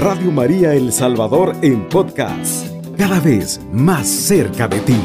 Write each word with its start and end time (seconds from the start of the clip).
Radio 0.00 0.32
María 0.32 0.72
El 0.72 0.94
Salvador 0.94 1.54
en 1.60 1.86
podcast, 1.90 2.68
cada 2.96 3.20
vez 3.20 3.60
más 3.70 4.08
cerca 4.08 4.66
de 4.66 4.80
ti. 4.80 4.96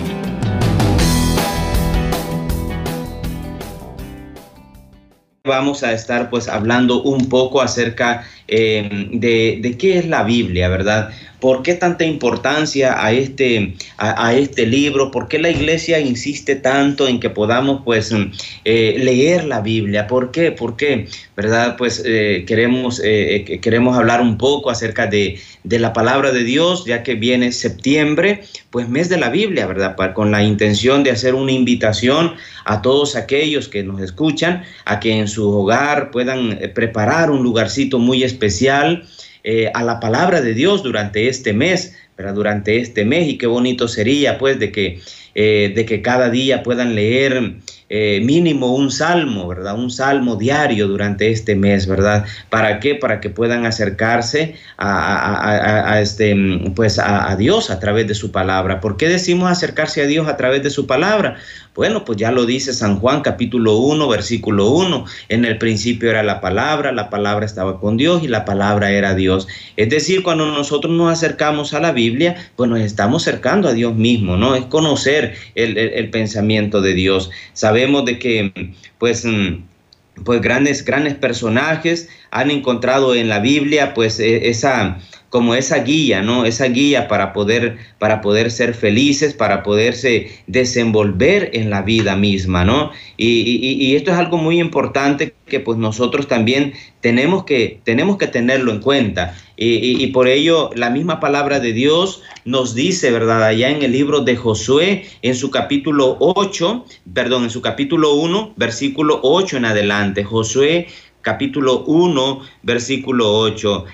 Vamos 5.44 5.84
a 5.84 5.92
estar 5.92 6.30
pues 6.30 6.48
hablando 6.48 7.04
un 7.04 7.28
poco 7.28 7.62
acerca 7.62 8.24
eh, 8.48 9.10
de, 9.12 9.60
de, 9.62 9.78
qué 9.78 10.00
es 10.00 10.08
la 10.08 10.24
Biblia, 10.24 10.70
¿verdad? 10.70 11.10
¿Por 11.46 11.62
qué 11.62 11.76
tanta 11.76 12.04
importancia 12.04 13.06
a 13.06 13.12
este, 13.12 13.76
a, 14.00 14.34
este 14.34 14.66
libro? 14.66 15.12
¿Por 15.12 15.28
qué 15.28 15.38
la 15.38 15.52
iglesia 15.52 16.00
insiste 16.00 16.56
tanto 16.56 17.08
en 17.08 17.20
que 17.20 17.30
podamos 17.30 17.84
pues 17.86 18.12
mm, 18.12 18.32
eh, 18.64 18.96
leer 18.98 19.44
la 19.44 19.62
Biblia? 19.62 20.08
¿Por 20.08 20.32
qué? 20.32 20.52
¿Por 20.52 20.76
qué? 20.76 21.08
¿Verdad? 21.38 21.76
Pues 21.78 22.02
eh, 22.04 22.46
queremos, 22.48 23.00
eh, 23.06 23.60
queremos 23.62 23.96
hablar 23.96 24.22
un 24.22 24.40
poco 24.40 24.72
acerca 24.72 25.06
de, 25.06 25.40
de, 25.64 25.78
la 25.78 25.94
palabra 25.94 26.32
de 26.32 26.44
Dios, 26.44 26.86
ya 26.88 27.04
que 27.04 27.14
viene 27.14 27.52
septiembre, 27.52 28.42
pues 28.72 28.90
mes 28.90 29.08
de 29.10 29.18
la 29.18 29.30
Biblia, 29.30 29.68
¿verdad? 29.68 29.96
con 30.16 30.32
la 30.32 30.42
intención 30.42 31.04
de 31.04 31.12
hacer 31.12 31.36
una 31.36 31.52
invitación 31.52 32.34
a 32.66 32.82
todos 32.82 33.16
aquellos 33.16 33.68
que 33.68 33.84
nos 33.84 34.02
escuchan 34.02 34.64
a 34.86 35.00
que 35.00 35.12
en 35.12 35.28
su 35.28 35.48
hogar 35.48 36.10
puedan 36.10 36.58
preparar 36.74 37.30
un 37.30 37.44
lugarcito 37.44 38.00
muy 38.00 38.24
especial 38.24 39.04
eh, 39.48 39.70
a 39.76 39.84
la 39.84 40.00
palabra 40.00 40.42
de 40.42 40.56
Dios 40.56 40.82
durante 40.82 41.28
este 41.28 41.54
mes, 41.54 41.96
pero 42.16 42.34
durante 42.34 42.80
este 42.80 43.06
mes 43.06 43.28
y 43.28 43.38
qué 43.38 43.46
bonito 43.46 43.88
sería 43.88 44.40
pues 44.40 44.58
de 44.58 44.72
que, 44.72 45.02
eh, 45.36 45.72
de 45.76 45.86
que 45.86 46.02
cada 46.02 46.32
día 46.32 46.64
puedan 46.64 46.96
leer 46.96 47.54
eh, 47.88 48.22
mínimo 48.24 48.74
un 48.74 48.90
salmo, 48.90 49.48
¿verdad? 49.48 49.76
Un 49.76 49.92
salmo 49.92 50.36
diario 50.36 50.88
durante 50.88 51.30
este 51.30 51.54
mes, 51.54 51.86
¿verdad? 51.86 52.26
¿Para 52.50 52.80
qué? 52.80 52.96
Para 52.96 53.20
que 53.22 53.30
puedan 53.30 53.68
acercarse 53.68 54.56
a, 54.80 56.00
este, 56.02 56.36
pues 56.76 56.98
a, 56.98 57.36
Dios 57.36 57.70
a 57.70 57.80
través 57.80 58.08
de 58.08 58.16
su 58.16 58.32
palabra. 58.32 58.82
¿Por 58.82 58.98
qué 58.98 59.08
decimos 59.08 59.52
acercarse 59.52 60.02
a 60.02 60.08
Dios 60.08 60.28
a 60.28 60.38
través 60.38 60.64
de 60.64 60.72
su 60.72 60.88
palabra? 60.88 61.38
Bueno, 61.76 62.06
pues 62.06 62.18
ya 62.18 62.32
lo 62.32 62.46
dice 62.46 62.74
San 62.74 63.00
Juan 63.00 63.22
capítulo 63.22 63.76
1, 63.76 64.08
versículo 64.08 64.70
1. 64.72 65.06
En 65.28 65.44
el 65.44 65.58
principio 65.58 66.10
era 66.10 66.24
la 66.24 66.40
palabra, 66.40 66.94
la 66.94 67.10
palabra 67.10 67.46
estaba 67.46 67.82
con 67.82 67.98
Dios 67.98 68.24
y 68.24 68.30
la 68.30 68.46
palabra 68.46 68.92
era 68.92 69.14
Dios. 69.14 69.46
Es 69.76 69.90
decir, 69.90 70.24
cuando 70.24 70.46
nosotros 70.46 70.94
nos 70.94 71.12
acercamos 71.12 71.74
a 71.74 71.82
la 71.82 71.92
Biblia, 71.92 72.38
pues 72.56 72.70
nos 72.70 72.80
estamos 72.80 73.28
acercando 73.28 73.68
a 73.68 73.74
Dios 73.74 73.94
mismo, 73.94 74.38
¿no? 74.38 74.56
Es 74.56 74.64
conocer 74.66 75.36
el, 75.56 76.10
pensamiento 76.12 76.80
de 76.80 76.94
Dios. 76.94 77.30
Sabemos 77.52 78.06
de 78.06 78.20
que, 78.20 78.74
pues, 78.98 79.26
mm, 79.26 79.75
pues 80.24 80.42
grandes, 80.42 80.86
grandes 80.86 81.16
personajes 81.16 82.10
han 82.32 82.52
encontrado 82.52 83.16
en 83.16 83.30
la 83.30 83.40
Biblia, 83.40 83.94
pues, 83.94 84.20
e, 84.20 84.50
esa 84.50 84.98
como 85.36 85.54
esa 85.54 85.80
guía, 85.80 86.22
¿no? 86.22 86.46
Esa 86.46 86.64
guía 86.68 87.10
para 87.10 87.34
poder, 87.34 87.78
para 88.00 88.22
poder 88.22 88.50
ser 88.52 88.74
felices, 88.74 89.34
para 89.34 89.64
poderse 89.64 90.30
desenvolver 90.48 91.50
en 91.52 91.70
la 91.70 91.82
vida 91.82 92.16
misma, 92.16 92.64
¿no? 92.64 92.92
Y, 93.18 93.96
esto 93.98 94.12
es 94.12 94.18
algo 94.18 94.38
muy 94.38 94.62
importante 94.62 95.34
que 95.46 95.60
pues 95.60 95.78
nosotros 95.78 96.30
también 96.30 96.72
tenemos 97.02 97.44
que, 97.44 97.82
tenemos 97.84 98.18
que 98.18 98.28
tenerlo 98.28 98.72
en 98.72 98.80
cuenta. 98.80 99.36
Y, 99.58 100.08
por 100.08 100.28
ello 100.28 100.70
la 100.76 100.90
misma 100.90 101.20
palabra 101.20 101.60
de 101.60 101.72
Dios 101.72 102.22
nos 102.44 102.76
dice, 102.76 103.12
¿verdad? 103.12 103.44
Allá 103.44 103.70
en 103.70 103.84
el 103.84 103.92
libro 103.92 104.22
de 104.22 104.36
Josué, 104.36 105.06
en 105.22 105.36
su 105.36 105.50
capítulo 105.50 106.18
8, 106.20 106.86
perdón, 107.14 107.44
en 107.46 107.50
su 107.50 107.62
capítulo 107.62 108.16
1, 108.16 108.54
versículo 108.58 109.20
8 109.24 109.58
en 109.58 109.66
adelante, 109.66 110.24
Josué 110.24 110.88
capítulo 111.26 111.84
1, 111.88 112.42
versículo 112.62 113.40
8. 113.40 113.86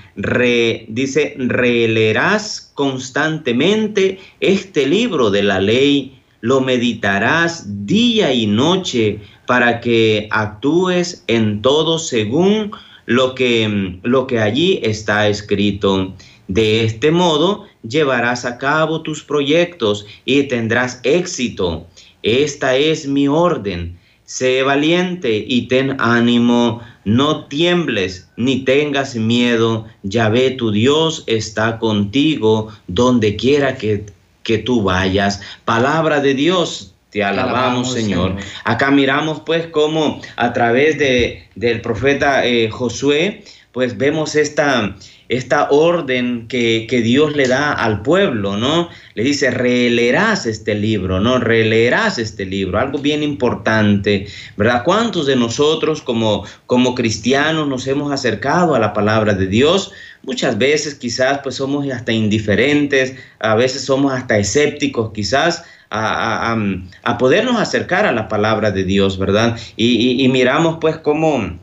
dice, 0.90 1.34
releerás 1.38 2.72
constantemente 2.76 4.20
este 4.42 4.86
libro 4.86 5.32
de 5.32 5.42
la 5.42 5.62
ley, 5.62 6.20
lo 6.42 6.60
meditarás 6.60 7.86
día 7.86 8.34
y 8.34 8.48
noche 8.48 9.22
para 9.48 9.80
que 9.80 10.28
actúes 10.30 11.24
en 11.28 11.62
todo 11.62 12.00
según 12.00 12.72
lo 13.06 13.36
que, 13.36 14.00
lo 14.04 14.28
que 14.28 14.40
allí 14.40 14.80
está 14.84 15.28
escrito. 15.28 16.14
De 16.48 16.84
este 16.84 17.12
modo 17.12 17.66
llevarás 17.88 18.46
a 18.46 18.58
cabo 18.58 19.02
tus 19.02 19.24
proyectos 19.24 20.06
y 20.26 20.44
tendrás 20.44 21.00
éxito. 21.04 21.88
Esta 22.24 22.76
es 22.76 23.08
mi 23.08 23.28
orden. 23.28 23.98
Sé 24.26 24.64
valiente 24.64 25.44
y 25.46 25.68
ten 25.68 26.00
ánimo 26.00 26.82
no 27.04 27.46
tiembles 27.46 28.30
ni 28.38 28.64
tengas 28.64 29.16
miedo, 29.16 29.86
Yahvé 30.04 30.52
tu 30.52 30.72
Dios 30.72 31.24
está 31.28 31.80
contigo 31.80 32.70
donde 32.88 33.36
quiera 33.36 33.78
que, 33.78 34.06
que 34.44 34.60
tú 34.60 34.84
vayas. 34.84 35.42
Palabra 35.66 36.20
de 36.22 36.34
Dios, 36.34 36.91
te 37.12 37.24
alabamos, 37.24 37.92
Señor. 37.94 38.38
Acá 38.64 38.90
miramos 38.90 39.42
pues 39.46 39.68
cómo 39.68 40.22
a 40.38 40.54
través 40.54 40.98
de, 40.98 41.48
del 41.56 41.82
profeta 41.82 42.46
eh, 42.46 42.70
Josué, 42.70 43.44
pues 43.74 43.98
vemos 43.98 44.36
esta, 44.36 44.96
esta 45.28 45.70
orden 45.72 46.48
que, 46.48 46.88
Dios 47.04 47.36
le 47.36 47.48
da 47.48 47.74
al 47.74 48.02
pueblo, 48.02 48.56
¿no? 48.58 48.90
Le 49.14 49.24
dice, 49.24 49.52
releerás 49.52 50.46
este 50.46 50.74
libro, 50.76 51.20
¿no? 51.20 51.40
Releerás 51.40 52.18
este 52.18 52.46
libro, 52.46 52.80
algo 52.80 53.00
bien 53.00 53.24
importante, 53.24 54.28
¿verdad? 54.56 54.84
¿Cuántos 54.84 55.26
de 55.26 55.36
nosotros 55.36 56.02
como, 56.02 56.46
como 56.66 56.96
cristianos 56.96 57.68
nos 57.68 57.88
hemos 57.88 58.12
acercado 58.12 58.74
a 58.74 58.80
la 58.80 58.94
palabra 58.94 59.34
de 59.34 59.48
Dios? 59.48 59.92
Muchas 60.24 60.58
veces 60.58 60.96
quizás 60.96 61.40
pues 61.44 61.56
somos 61.56 61.90
hasta 61.90 62.12
indiferentes, 62.12 63.16
a 63.40 63.56
veces 63.56 63.84
somos 63.84 64.14
hasta 64.14 64.38
escépticos 64.38 65.12
quizás, 65.14 65.64
a, 65.92 67.18
podernos 67.20 67.60
acercar 67.60 68.06
a 68.06 68.12
la 68.12 68.28
palabra 68.28 68.72
de 68.72 68.84
Dios, 68.84 69.20
¿verdad? 69.20 69.58
Y, 69.76 70.28
miramos 70.30 70.78
pues 70.80 70.98
cómo 70.98 71.60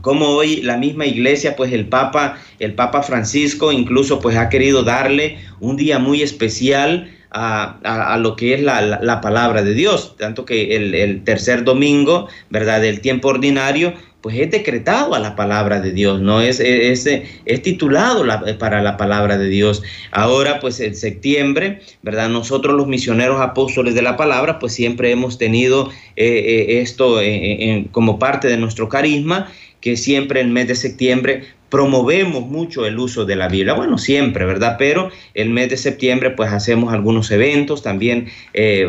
como 0.00 0.26
hoy 0.26 0.60
la 0.60 0.76
misma 0.76 1.06
iglesia, 1.06 1.56
pues 1.56 1.72
el 1.72 1.86
Papa, 1.86 2.36
el 2.58 2.74
Papa 2.74 3.02
Francisco 3.02 3.72
incluso 3.72 4.20
pues 4.20 4.36
ha 4.36 4.50
querido 4.50 4.82
darle 4.82 5.38
un 5.60 5.76
día 5.76 5.98
muy 5.98 6.20
especial 6.20 7.10
a, 7.30 8.18
lo 8.20 8.36
que 8.36 8.54
es 8.54 8.62
la, 8.62 9.20
palabra 9.22 9.62
de 9.62 9.72
Dios, 9.72 10.14
tanto 10.18 10.44
que 10.44 10.76
el, 10.76 11.24
tercer 11.24 11.64
domingo, 11.64 12.28
¿verdad?, 12.50 12.82
del 12.82 13.00
tiempo 13.00 13.28
ordinario, 13.28 13.94
pues 14.24 14.38
es 14.38 14.50
decretado 14.50 15.14
a 15.14 15.18
la 15.18 15.36
palabra 15.36 15.82
de 15.82 15.92
Dios, 15.92 16.18
¿no? 16.22 16.40
Es, 16.40 16.58
es, 16.58 17.06
es 17.44 17.62
titulado 17.62 18.24
para 18.58 18.80
la 18.80 18.96
palabra 18.96 19.36
de 19.36 19.48
Dios. 19.48 19.82
Ahora, 20.12 20.60
pues 20.60 20.80
en 20.80 20.94
septiembre, 20.94 21.80
¿verdad? 22.00 22.30
Nosotros 22.30 22.74
los 22.74 22.86
misioneros 22.86 23.42
apóstoles 23.42 23.94
de 23.94 24.00
la 24.00 24.16
palabra, 24.16 24.58
pues 24.58 24.72
siempre 24.72 25.10
hemos 25.10 25.36
tenido 25.36 25.90
eh, 26.16 26.24
eh, 26.26 26.80
esto 26.80 27.20
eh, 27.20 27.84
como 27.92 28.18
parte 28.18 28.48
de 28.48 28.56
nuestro 28.56 28.88
carisma 28.88 29.52
que 29.82 29.98
siempre 29.98 30.40
en 30.40 30.46
el 30.46 30.52
mes 30.54 30.68
de 30.68 30.76
septiembre 30.76 31.42
promovemos 31.68 32.46
mucho 32.46 32.86
el 32.86 32.98
uso 32.98 33.26
de 33.26 33.36
la 33.36 33.48
Biblia. 33.48 33.74
Bueno, 33.74 33.98
siempre, 33.98 34.46
¿verdad? 34.46 34.76
Pero 34.78 35.10
el 35.34 35.50
mes 35.50 35.68
de 35.68 35.76
septiembre 35.76 36.30
pues 36.30 36.50
hacemos 36.50 36.94
algunos 36.94 37.30
eventos 37.30 37.82
también 37.82 38.28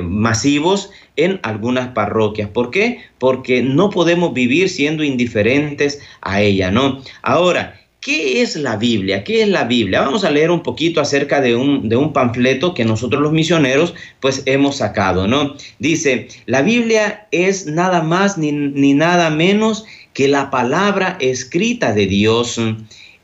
masivos 0.02 0.92
en 1.16 1.40
algunas 1.44 1.90
parroquias. 1.90 2.50
¿Por 2.50 2.72
qué? 2.72 3.00
Porque 3.18 3.62
no 3.62 3.90
podemos 3.90 4.34
vivir 4.34 4.70
siendo 4.70 5.04
indiferentes 5.04 6.00
a 6.22 6.42
ella, 6.42 6.72
¿no? 6.72 7.02
Ahora, 7.22 7.82
¿Qué 8.06 8.44
es 8.44 8.56
la 8.56 8.78
Biblia? 8.78 9.24
¿Qué 9.24 9.42
es 9.42 9.48
la 9.48 9.64
Biblia? 9.64 10.02
Vamos 10.02 10.24
a 10.24 10.30
leer 10.30 10.52
un 10.52 10.62
poquito 10.62 11.02
acerca 11.02 11.42
de 11.42 11.56
un, 11.56 11.90
de 11.90 11.96
un, 11.96 12.14
panfleto 12.14 12.76
que 12.76 12.86
nosotros 12.86 13.20
los 13.20 13.32
misioneros 13.32 13.96
pues 14.20 14.44
hemos 14.46 14.76
sacado, 14.76 15.28
¿no? 15.28 15.56
Dice, 15.80 16.28
la 16.46 16.62
Biblia 16.62 17.28
es 17.32 17.66
nada 17.66 18.04
más 18.04 18.38
ni, 18.38 18.52
ni 18.52 18.94
nada 18.94 19.32
menos 19.32 19.86
que 20.14 20.28
la 20.28 20.52
palabra 20.52 21.18
escrita 21.20 21.94
de 21.94 22.06
Dios, 22.06 22.60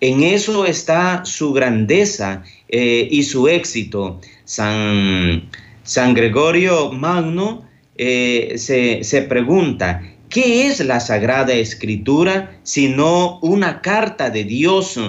en 0.01 0.23
eso 0.23 0.65
está 0.65 1.25
su 1.25 1.53
grandeza 1.53 2.43
eh, 2.67 3.07
y 3.11 3.21
su 3.21 3.47
éxito. 3.47 4.19
San, 4.45 5.47
San 5.83 6.15
Gregorio 6.15 6.91
Magno 6.91 7.69
eh, 8.03 8.57
se, 8.57 9.03
se 9.03 9.21
pregunta, 9.21 10.01
¿qué 10.27 10.65
es 10.65 10.79
la 10.83 10.99
Sagrada 10.99 11.53
Escritura 11.53 12.57
sino 12.63 13.37
una 13.43 13.79
carta 13.81 14.31
de 14.31 14.43
Dios 14.43 14.99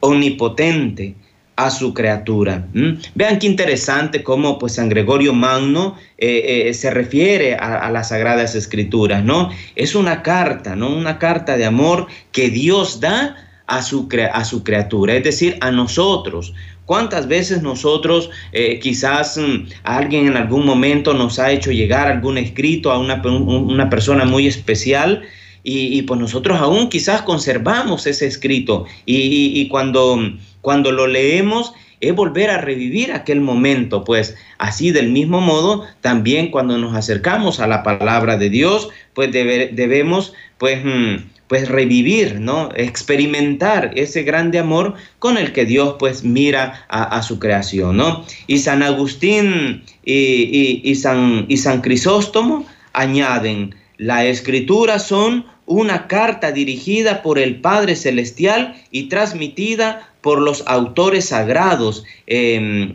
omnipotente? 0.00 1.14
a 1.56 1.70
su 1.70 1.92
criatura. 1.92 2.66
Vean 3.14 3.38
qué 3.38 3.46
interesante 3.46 4.22
cómo 4.22 4.58
pues 4.58 4.76
San 4.76 4.88
Gregorio 4.88 5.34
Magno 5.34 5.94
eh, 6.16 6.68
eh, 6.68 6.74
se 6.74 6.90
refiere 6.90 7.54
a, 7.54 7.90
las 7.90 8.08
sagradas 8.08 8.54
escrituras, 8.54 9.22
¿no? 9.22 9.50
Es 9.76 9.94
una 9.94 10.22
carta, 10.22 10.74
¿no? 10.74 10.88
Una 10.88 11.18
carta 11.18 11.58
de 11.58 11.66
amor 11.66 12.06
que 12.32 12.48
Dios 12.48 13.00
da 13.00 13.36
a 13.66 13.82
su, 13.82 14.08
a 14.32 14.44
su 14.46 14.64
criatura, 14.64 15.14
es 15.14 15.24
decir, 15.24 15.58
a 15.60 15.70
nosotros. 15.70 16.54
¿Cuántas 16.90 17.28
veces 17.28 17.62
nosotros, 17.62 18.30
eh, 18.50 18.80
quizás 18.80 19.36
mm, 19.36 19.68
alguien 19.84 20.26
en 20.26 20.36
algún 20.36 20.66
momento 20.66 21.14
nos 21.14 21.38
ha 21.38 21.52
hecho 21.52 21.70
llegar 21.70 22.08
algún 22.08 22.36
escrito 22.36 22.90
a 22.90 22.98
una, 22.98 23.22
una 23.22 23.88
persona 23.88 24.24
muy 24.24 24.48
especial? 24.48 25.22
y, 25.62 26.02
pues 26.02 26.18
nosotros 26.18 26.58
aún 26.58 26.88
quizás 26.88 27.22
conservamos 27.22 28.06
ese 28.06 28.26
escrito 28.26 28.86
y, 29.06 29.68
cuando, 29.68 30.18
cuando 30.62 30.90
lo 30.90 31.06
leemos 31.06 31.74
es 32.00 32.14
volver 32.14 32.50
a 32.50 32.58
revivir 32.58 33.12
aquel 33.12 33.40
momento, 33.40 34.02
pues 34.02 34.34
así 34.58 34.90
del 34.90 35.10
mismo 35.10 35.40
modo, 35.40 35.84
también 36.00 36.50
cuando 36.50 36.78
nos 36.78 36.96
acercamos 36.96 37.60
a 37.60 37.66
la 37.66 37.82
palabra 37.82 38.38
de 38.38 38.48
Dios, 38.48 38.88
pues 39.14 39.32
debemos 39.32 40.32
pues 40.58 40.84
mm, 40.84 41.16
pues 41.50 41.68
revivir, 41.68 42.38
¿no? 42.38 42.68
Experimentar 42.76 43.90
ese 43.96 44.22
grande 44.22 44.60
amor 44.60 44.94
con 45.18 45.36
el 45.36 45.52
que 45.52 45.64
Dios 45.64 45.96
pues 45.98 46.22
mira 46.22 46.86
a, 46.88 47.20
su 47.22 47.40
creación, 47.40 47.96
¿no? 47.96 48.24
Y 48.46 48.58
San 48.58 48.84
Agustín 48.84 49.82
y, 50.04 50.94
San, 50.94 51.46
y 51.48 51.56
San 51.56 51.80
Crisóstomo 51.80 52.64
añaden, 52.92 53.74
la 53.96 54.24
escritura 54.26 55.00
son 55.00 55.44
una 55.66 56.06
carta 56.06 56.52
dirigida 56.52 57.20
por 57.20 57.36
el 57.36 57.60
Padre 57.60 57.96
Celestial 57.96 58.76
y 58.92 59.08
transmitida 59.08 60.08
por 60.20 60.40
los 60.40 60.62
autores 60.68 61.30
sagrados 61.30 62.04
em, 62.28 62.94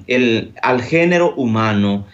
al 0.61 0.81
género 0.81 1.35
humano 1.35 2.05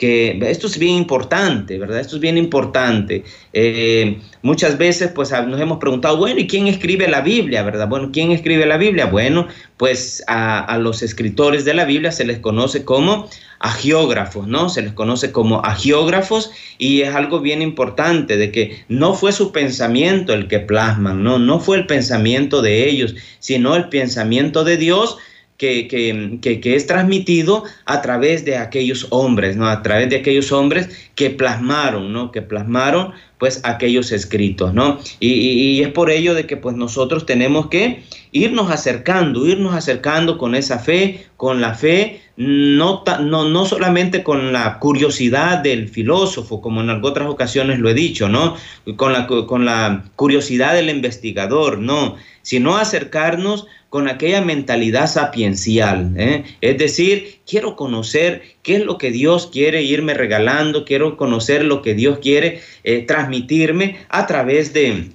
que 0.00 0.38
esto 0.48 0.66
es 0.66 0.78
bien 0.78 0.94
importante, 0.94 1.78
¿verdad? 1.78 2.00
Esto 2.00 2.16
es 2.16 2.22
bien 2.22 2.38
importante. 2.38 3.22
Eh, 3.52 4.18
muchas 4.40 4.78
veces 4.78 5.12
pues 5.14 5.30
nos 5.30 5.60
hemos 5.60 5.76
preguntado, 5.76 6.16
bueno, 6.16 6.40
¿y 6.40 6.46
quién 6.46 6.68
escribe 6.68 7.06
la 7.06 7.20
Biblia, 7.20 7.62
verdad? 7.62 7.86
Bueno, 7.86 8.08
¿quién 8.10 8.32
escribe 8.32 8.64
la 8.64 8.78
Biblia? 8.78 9.04
Bueno, 9.04 9.46
pues 9.76 10.24
a, 10.26 10.78
los 10.78 11.02
escritores 11.02 11.66
de 11.66 11.74
la 11.74 11.84
Biblia 11.84 12.12
se 12.12 12.24
les 12.24 12.38
conoce 12.38 12.82
como 12.82 13.28
agiógrafos, 13.58 14.48
¿no? 14.48 14.70
Se 14.70 14.80
les 14.80 14.94
conoce 14.94 15.32
como 15.32 15.60
agiógrafos 15.66 16.50
y 16.78 17.02
es 17.02 17.14
algo 17.14 17.40
bien 17.40 17.60
importante 17.60 18.38
de 18.38 18.50
que 18.50 18.82
no 18.88 19.12
fue 19.12 19.32
su 19.32 19.52
pensamiento 19.52 20.32
el 20.32 20.48
que 20.48 20.60
plasman, 20.60 21.22
¿no? 21.22 21.38
No 21.38 21.60
fue 21.60 21.76
el 21.76 21.84
pensamiento 21.84 22.62
de 22.62 22.88
ellos, 22.88 23.16
sino 23.38 23.76
el 23.76 23.90
pensamiento 23.90 24.64
de 24.64 24.78
Dios 24.78 25.18
que, 25.60 26.74
es 26.74 26.86
transmitido 26.86 27.64
a 27.84 28.00
través 28.00 28.46
de 28.46 28.56
aquellos 28.56 29.06
hombres, 29.10 29.56
¿no? 29.56 29.68
A 29.68 29.82
través 29.82 30.08
de 30.08 30.16
aquellos 30.16 30.52
hombres 30.52 30.88
que 31.14 31.28
plasmaron, 31.28 32.12
¿no? 32.14 32.32
Que 32.32 32.40
plasmaron, 32.40 33.12
pues, 33.36 33.60
aquellos 33.64 34.10
escritos, 34.10 34.72
¿no? 34.72 34.98
Y, 35.20 35.82
es 35.82 35.88
por 35.88 36.10
ello 36.10 36.32
de 36.32 36.46
que, 36.46 36.56
pues, 36.56 36.76
nosotros 36.76 37.26
tenemos 37.26 37.66
que 37.66 38.02
irnos 38.32 38.70
acercando, 38.70 39.46
irnos 39.46 39.74
acercando 39.74 40.38
con 40.38 40.54
esa 40.54 40.78
fe, 40.78 41.26
con 41.36 41.60
la 41.60 41.74
fe, 41.74 42.22
no, 42.38 43.04
no, 43.20 43.48
no 43.50 43.66
solamente 43.66 44.22
con 44.22 44.54
la 44.54 44.78
curiosidad 44.78 45.58
del 45.58 45.90
filósofo, 45.90 46.62
como 46.62 46.80
en 46.80 46.88
otras 47.04 47.28
ocasiones 47.28 47.80
lo 47.80 47.90
he 47.90 47.94
dicho, 47.94 48.30
¿no? 48.30 48.56
Con 48.96 49.12
la, 49.12 49.26
con 49.26 49.66
la 49.66 50.04
curiosidad 50.16 50.72
del 50.72 50.88
investigador, 50.88 51.78
no, 51.78 52.16
sino 52.42 52.76
acercarnos 52.76 53.66
con 53.90 54.08
aquella 54.08 54.40
mentalidad 54.40 55.08
sapiencial. 55.08 56.14
¿eh? 56.16 56.44
Es 56.60 56.78
decir, 56.78 57.40
quiero 57.46 57.76
conocer 57.76 58.42
qué 58.62 58.76
es 58.76 58.84
lo 58.84 58.98
que 58.98 59.10
Dios 59.10 59.48
quiere 59.52 59.82
irme 59.82 60.14
regalando, 60.14 60.84
quiero 60.84 61.16
conocer 61.16 61.64
lo 61.64 61.82
que 61.82 61.94
Dios 61.94 62.20
quiere 62.20 62.60
eh, 62.84 63.04
transmitirme 63.04 63.98
a 64.08 64.28
través 64.28 64.72
de, 64.72 65.10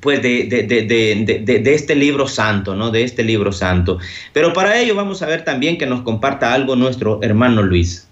pues 0.00 0.22
de, 0.22 0.44
de, 0.46 1.74
este 1.74 1.94
libro 1.94 2.26
santo, 2.26 2.74
¿no? 2.74 2.90
De 2.90 3.04
este 3.04 3.22
libro 3.22 3.52
santo. 3.52 3.98
Pero 4.32 4.54
para 4.54 4.80
ello 4.80 4.94
vamos 4.94 5.20
a 5.20 5.26
ver 5.26 5.44
también 5.44 5.76
que 5.76 5.86
nos 5.86 6.00
comparta 6.00 6.54
algo 6.54 6.74
nuestro 6.74 7.22
hermano 7.22 7.62
Luis. 7.62 8.08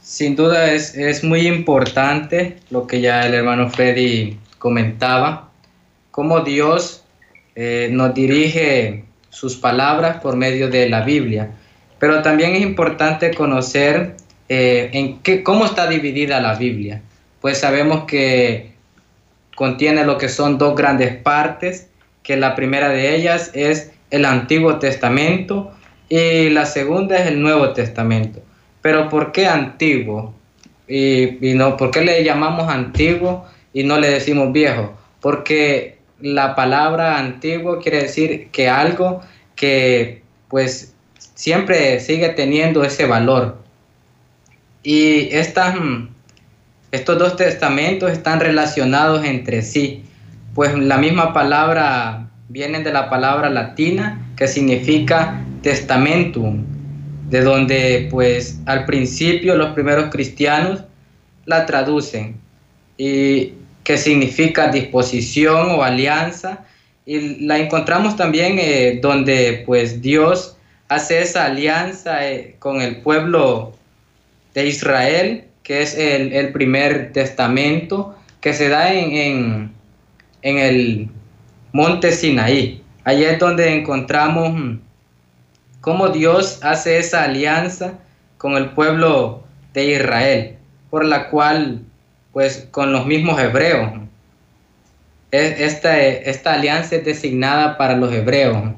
Sin 0.00 0.36
duda 0.36 0.72
es, 0.72 0.94
es 0.94 1.24
muy 1.24 1.48
importante 1.48 2.58
lo 2.70 2.86
que 2.86 3.00
ya 3.00 3.26
el 3.26 3.34
hermano 3.34 3.68
Freddy 3.68 4.38
comentaba, 4.58 5.50
cómo 6.12 6.40
Dios 6.42 7.02
eh, 7.56 7.88
nos 7.90 8.12
dirige 8.12 9.04
sus 9.30 9.56
palabras 9.56 10.18
por 10.18 10.36
medio 10.36 10.68
de 10.68 10.90
la 10.90 11.02
Biblia. 11.02 11.52
Pero 11.98 12.20
también 12.20 12.54
es 12.54 12.60
importante 12.60 13.32
conocer 13.32 14.14
eh, 14.50 14.90
en 14.92 15.18
qué, 15.20 15.42
cómo 15.42 15.64
está 15.64 15.88
dividida 15.88 16.38
la 16.40 16.54
Biblia. 16.54 17.00
Pues 17.40 17.58
sabemos 17.58 18.04
que 18.04 18.72
contiene 19.54 20.04
lo 20.04 20.18
que 20.18 20.28
son 20.28 20.58
dos 20.58 20.76
grandes 20.76 21.16
partes, 21.16 21.88
que 22.22 22.36
la 22.36 22.54
primera 22.54 22.90
de 22.90 23.16
ellas 23.16 23.50
es 23.54 23.90
el 24.10 24.26
Antiguo 24.26 24.78
Testamento 24.78 25.72
y 26.10 26.50
la 26.50 26.66
segunda 26.66 27.16
es 27.16 27.26
el 27.26 27.40
Nuevo 27.40 27.70
Testamento. 27.72 28.42
Pero 28.82 29.08
¿por 29.08 29.32
qué 29.32 29.46
antiguo? 29.46 30.34
Y, 30.86 31.50
y 31.50 31.54
no, 31.54 31.78
¿Por 31.78 31.90
qué 31.90 32.02
le 32.02 32.22
llamamos 32.22 32.68
antiguo 32.68 33.46
y 33.72 33.82
no 33.82 33.98
le 33.98 34.10
decimos 34.10 34.52
viejo? 34.52 34.94
Porque 35.20 35.95
la 36.20 36.54
palabra 36.54 37.18
antiguo 37.18 37.80
quiere 37.80 38.02
decir 38.02 38.48
que 38.50 38.68
algo 38.68 39.20
que 39.54 40.22
pues 40.48 40.94
siempre 41.34 42.00
sigue 42.00 42.30
teniendo 42.30 42.84
ese 42.84 43.06
valor. 43.06 43.58
Y 44.82 45.28
estos 45.32 47.18
dos 47.18 47.36
testamentos 47.36 48.10
están 48.10 48.40
relacionados 48.40 49.24
entre 49.24 49.62
sí, 49.62 50.04
pues 50.54 50.76
la 50.78 50.96
misma 50.98 51.32
palabra 51.32 52.28
viene 52.48 52.82
de 52.82 52.92
la 52.92 53.10
palabra 53.10 53.50
latina 53.50 54.30
que 54.36 54.46
significa 54.46 55.42
testamentum, 55.62 56.64
de 57.28 57.40
donde 57.42 58.08
pues 58.10 58.60
al 58.66 58.84
principio 58.84 59.56
los 59.56 59.74
primeros 59.74 60.10
cristianos 60.10 60.84
la 61.44 61.66
traducen. 61.66 62.36
Y 62.96 63.52
que 63.86 63.96
significa 63.96 64.66
disposición 64.66 65.70
o 65.70 65.84
alianza, 65.84 66.64
y 67.06 67.46
la 67.46 67.56
encontramos 67.56 68.16
también 68.16 68.58
eh, 68.58 68.98
donde 69.00 69.62
pues 69.64 70.02
Dios 70.02 70.56
hace 70.88 71.22
esa 71.22 71.44
alianza 71.44 72.28
eh, 72.28 72.56
con 72.58 72.80
el 72.80 72.96
pueblo 72.96 73.74
de 74.54 74.66
Israel, 74.66 75.44
que 75.62 75.82
es 75.82 75.96
el, 75.96 76.52
primer 76.52 77.12
testamento 77.12 78.16
que 78.40 78.54
se 78.54 78.68
da 78.68 78.92
en, 78.92 79.70
en, 80.42 80.58
el 80.58 81.08
monte 81.70 82.10
Sinaí. 82.10 82.82
Allí 83.04 83.22
es 83.22 83.38
donde 83.38 83.72
encontramos 83.72 84.52
mm, 84.52 84.80
cómo 85.80 86.08
Dios 86.08 86.58
hace 86.62 86.98
esa 86.98 87.22
alianza 87.22 88.00
con 88.36 88.56
el 88.56 88.70
pueblo 88.70 89.44
de 89.74 89.92
Israel, 89.92 90.56
por 90.90 91.04
la 91.04 91.30
cual 91.30 91.85
pues 92.36 92.68
con 92.70 92.92
los 92.92 93.06
mismos 93.06 93.40
hebreos. 93.40 93.92
Esta, 95.30 95.98
esta 95.98 96.52
alianza 96.52 96.96
es 96.96 97.04
designada 97.06 97.78
para 97.78 97.96
los 97.96 98.12
hebreos. 98.12 98.74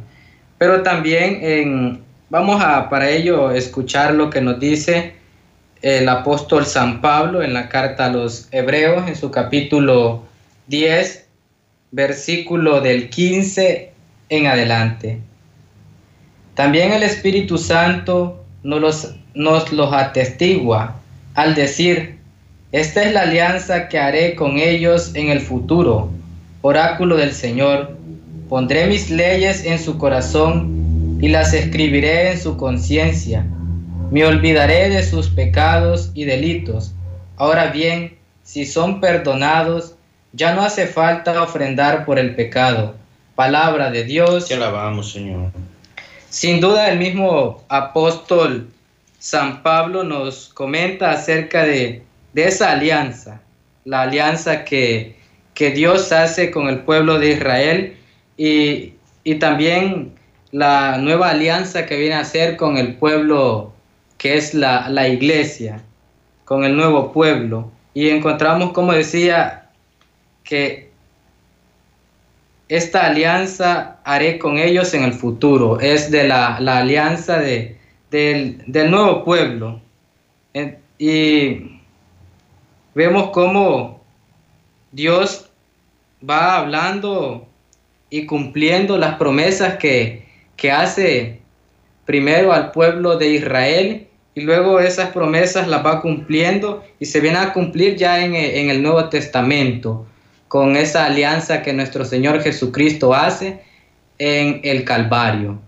Pero 0.59 0.85
también 0.85 1.41
en, 1.43 2.01
vamos 2.31 2.63
a 2.63 2.89
para 2.89 3.11
ello 3.11 3.51
escuchar 3.51 4.15
lo 4.15 4.31
que 4.31 4.41
nos 4.41 4.61
dice 4.61 5.15
el 5.83 6.09
apóstol 6.09 6.67
San 6.67 7.01
Pablo 7.01 7.43
en 7.43 7.53
la 7.53 7.69
carta 7.69 8.07
a 8.07 8.11
los 8.11 8.47
hebreos 8.53 9.09
en 9.09 9.17
su 9.17 9.33
capítulo 9.33 10.23
10, 10.69 11.27
versículo 11.91 12.81
del 12.81 13.11
15 13.11 13.91
en 14.29 14.47
adelante. 14.47 15.19
También 16.55 16.93
el 16.93 17.03
Espíritu 17.03 17.59
Santo 17.59 18.45
nos 18.63 18.81
los, 18.81 19.15
nos 19.35 19.73
los 19.73 19.93
atestigua 19.93 20.95
al 21.35 21.57
decir, 21.57 22.18
esta 22.71 23.03
es 23.03 23.15
la 23.15 23.23
alianza 23.23 23.89
que 23.89 23.99
haré 23.99 24.35
con 24.35 24.59
ellos 24.59 25.13
en 25.15 25.31
el 25.31 25.41
futuro, 25.41 26.11
oráculo 26.61 27.17
del 27.17 27.33
Señor. 27.33 27.97
Pondré 28.49 28.87
mis 28.87 29.11
leyes 29.11 29.65
en 29.65 29.79
su 29.79 29.97
corazón 29.97 31.19
y 31.21 31.29
las 31.29 31.55
escribiré 31.55 32.33
en 32.33 32.41
su 32.41 32.57
conciencia. 32.57 33.47
Me 34.11 34.25
olvidaré 34.25 34.91
de 34.91 35.03
sus 35.03 35.29
pecados 35.29 36.11
y 36.15 36.25
delitos. 36.25 36.93
Ahora 37.37 37.71
bien, 37.71 38.17
si 38.43 38.67
son 38.67 39.01
perdonados, 39.01 39.95
ya 40.33 40.55
no 40.55 40.63
hace 40.63 40.87
falta 40.87 41.43
ofrendar 41.43 42.05
por 42.05 42.19
el 42.19 42.35
pecado. 42.35 42.97
Palabra 43.35 43.91
de 43.91 44.05
Dios. 44.05 44.49
Te 44.49 44.55
alabamos, 44.55 45.13
Señor. 45.13 45.53
Sin 46.29 46.61
duda 46.61 46.91
el 46.91 46.99
mismo 46.99 47.63
apóstol 47.69 48.69
San 49.19 49.63
Pablo 49.63 50.05
nos 50.05 50.49
comenta 50.51 51.11
acerca 51.11 51.65
de 51.65 52.03
de 52.33 52.49
esa 52.49 52.73
alianza, 52.73 53.41
la 53.85 54.03
alianza 54.03 54.65
que, 54.65 55.17
Dios 55.75 56.13
hace 56.13 56.53
con 56.53 56.69
el 56.69 56.81
pueblo 56.81 57.19
de 57.19 57.33
Israel 57.33 57.97
y, 58.37 58.93
también 59.41 60.13
la 60.53 60.99
nueva 60.99 61.31
alianza 61.31 61.85
que 61.85 61.97
viene 61.97 62.15
a 62.15 62.21
hacer 62.21 62.57
con 62.57 62.79
el 62.79 62.95
pueblo 62.95 63.73
que 64.19 64.37
es 64.37 64.55
la, 64.55 64.89
la 64.89 65.09
iglesia, 65.09 65.83
con 66.45 66.65
el 66.65 66.77
nuevo 66.77 67.13
pueblo. 67.13 67.71
Y 67.93 68.09
encontramos, 68.09 68.73
como 68.73 68.93
decía, 68.93 69.69
que 70.45 70.91
esta 72.69 73.07
alianza 73.07 73.99
haré 74.05 74.39
con 74.39 74.59
ellos 74.59 74.95
en 74.95 75.05
el 75.05 75.13
futuro. 75.13 75.81
Es 75.81 76.11
de 76.11 76.29
la, 76.29 76.57
alianza 76.57 77.39
de, 77.39 77.77
del, 78.11 78.63
del, 78.67 78.91
nuevo 78.91 79.25
pueblo. 79.25 79.81
Y 80.99 81.78
vemos 82.99 83.31
cómo 83.31 84.03
Dios 84.91 85.49
va 86.29 86.57
hablando 86.57 87.47
y 88.11 88.27
cumpliendo 88.27 88.99
las 88.99 89.15
promesas 89.15 89.77
que, 89.77 90.27
que 90.57 90.73
hace 90.73 91.39
primero 92.07 92.53
al 92.53 92.73
pueblo 92.73 93.17
de 93.17 93.29
Israel 93.35 94.09
y 94.35 94.41
luego 94.41 94.81
esas 94.81 95.11
promesas 95.11 95.69
las 95.69 95.87
va 95.87 96.01
cumpliendo 96.01 96.83
y 96.99 97.05
se 97.05 97.21
vienen 97.21 97.41
a 97.41 97.53
cumplir 97.53 97.95
ya 97.95 98.25
en, 98.25 98.35
en, 98.35 98.69
el 98.69 98.83
Nuevo 98.83 99.09
Testamento 99.09 100.05
con 100.49 100.75
esa 100.75 101.07
alianza 101.07 101.63
que 101.63 101.73
nuestro 101.73 102.05
Señor 102.05 102.43
Jesucristo 102.43 103.15
hace 103.15 103.63
en 104.19 104.61
el 104.65 104.83
Calvario. 104.83 105.61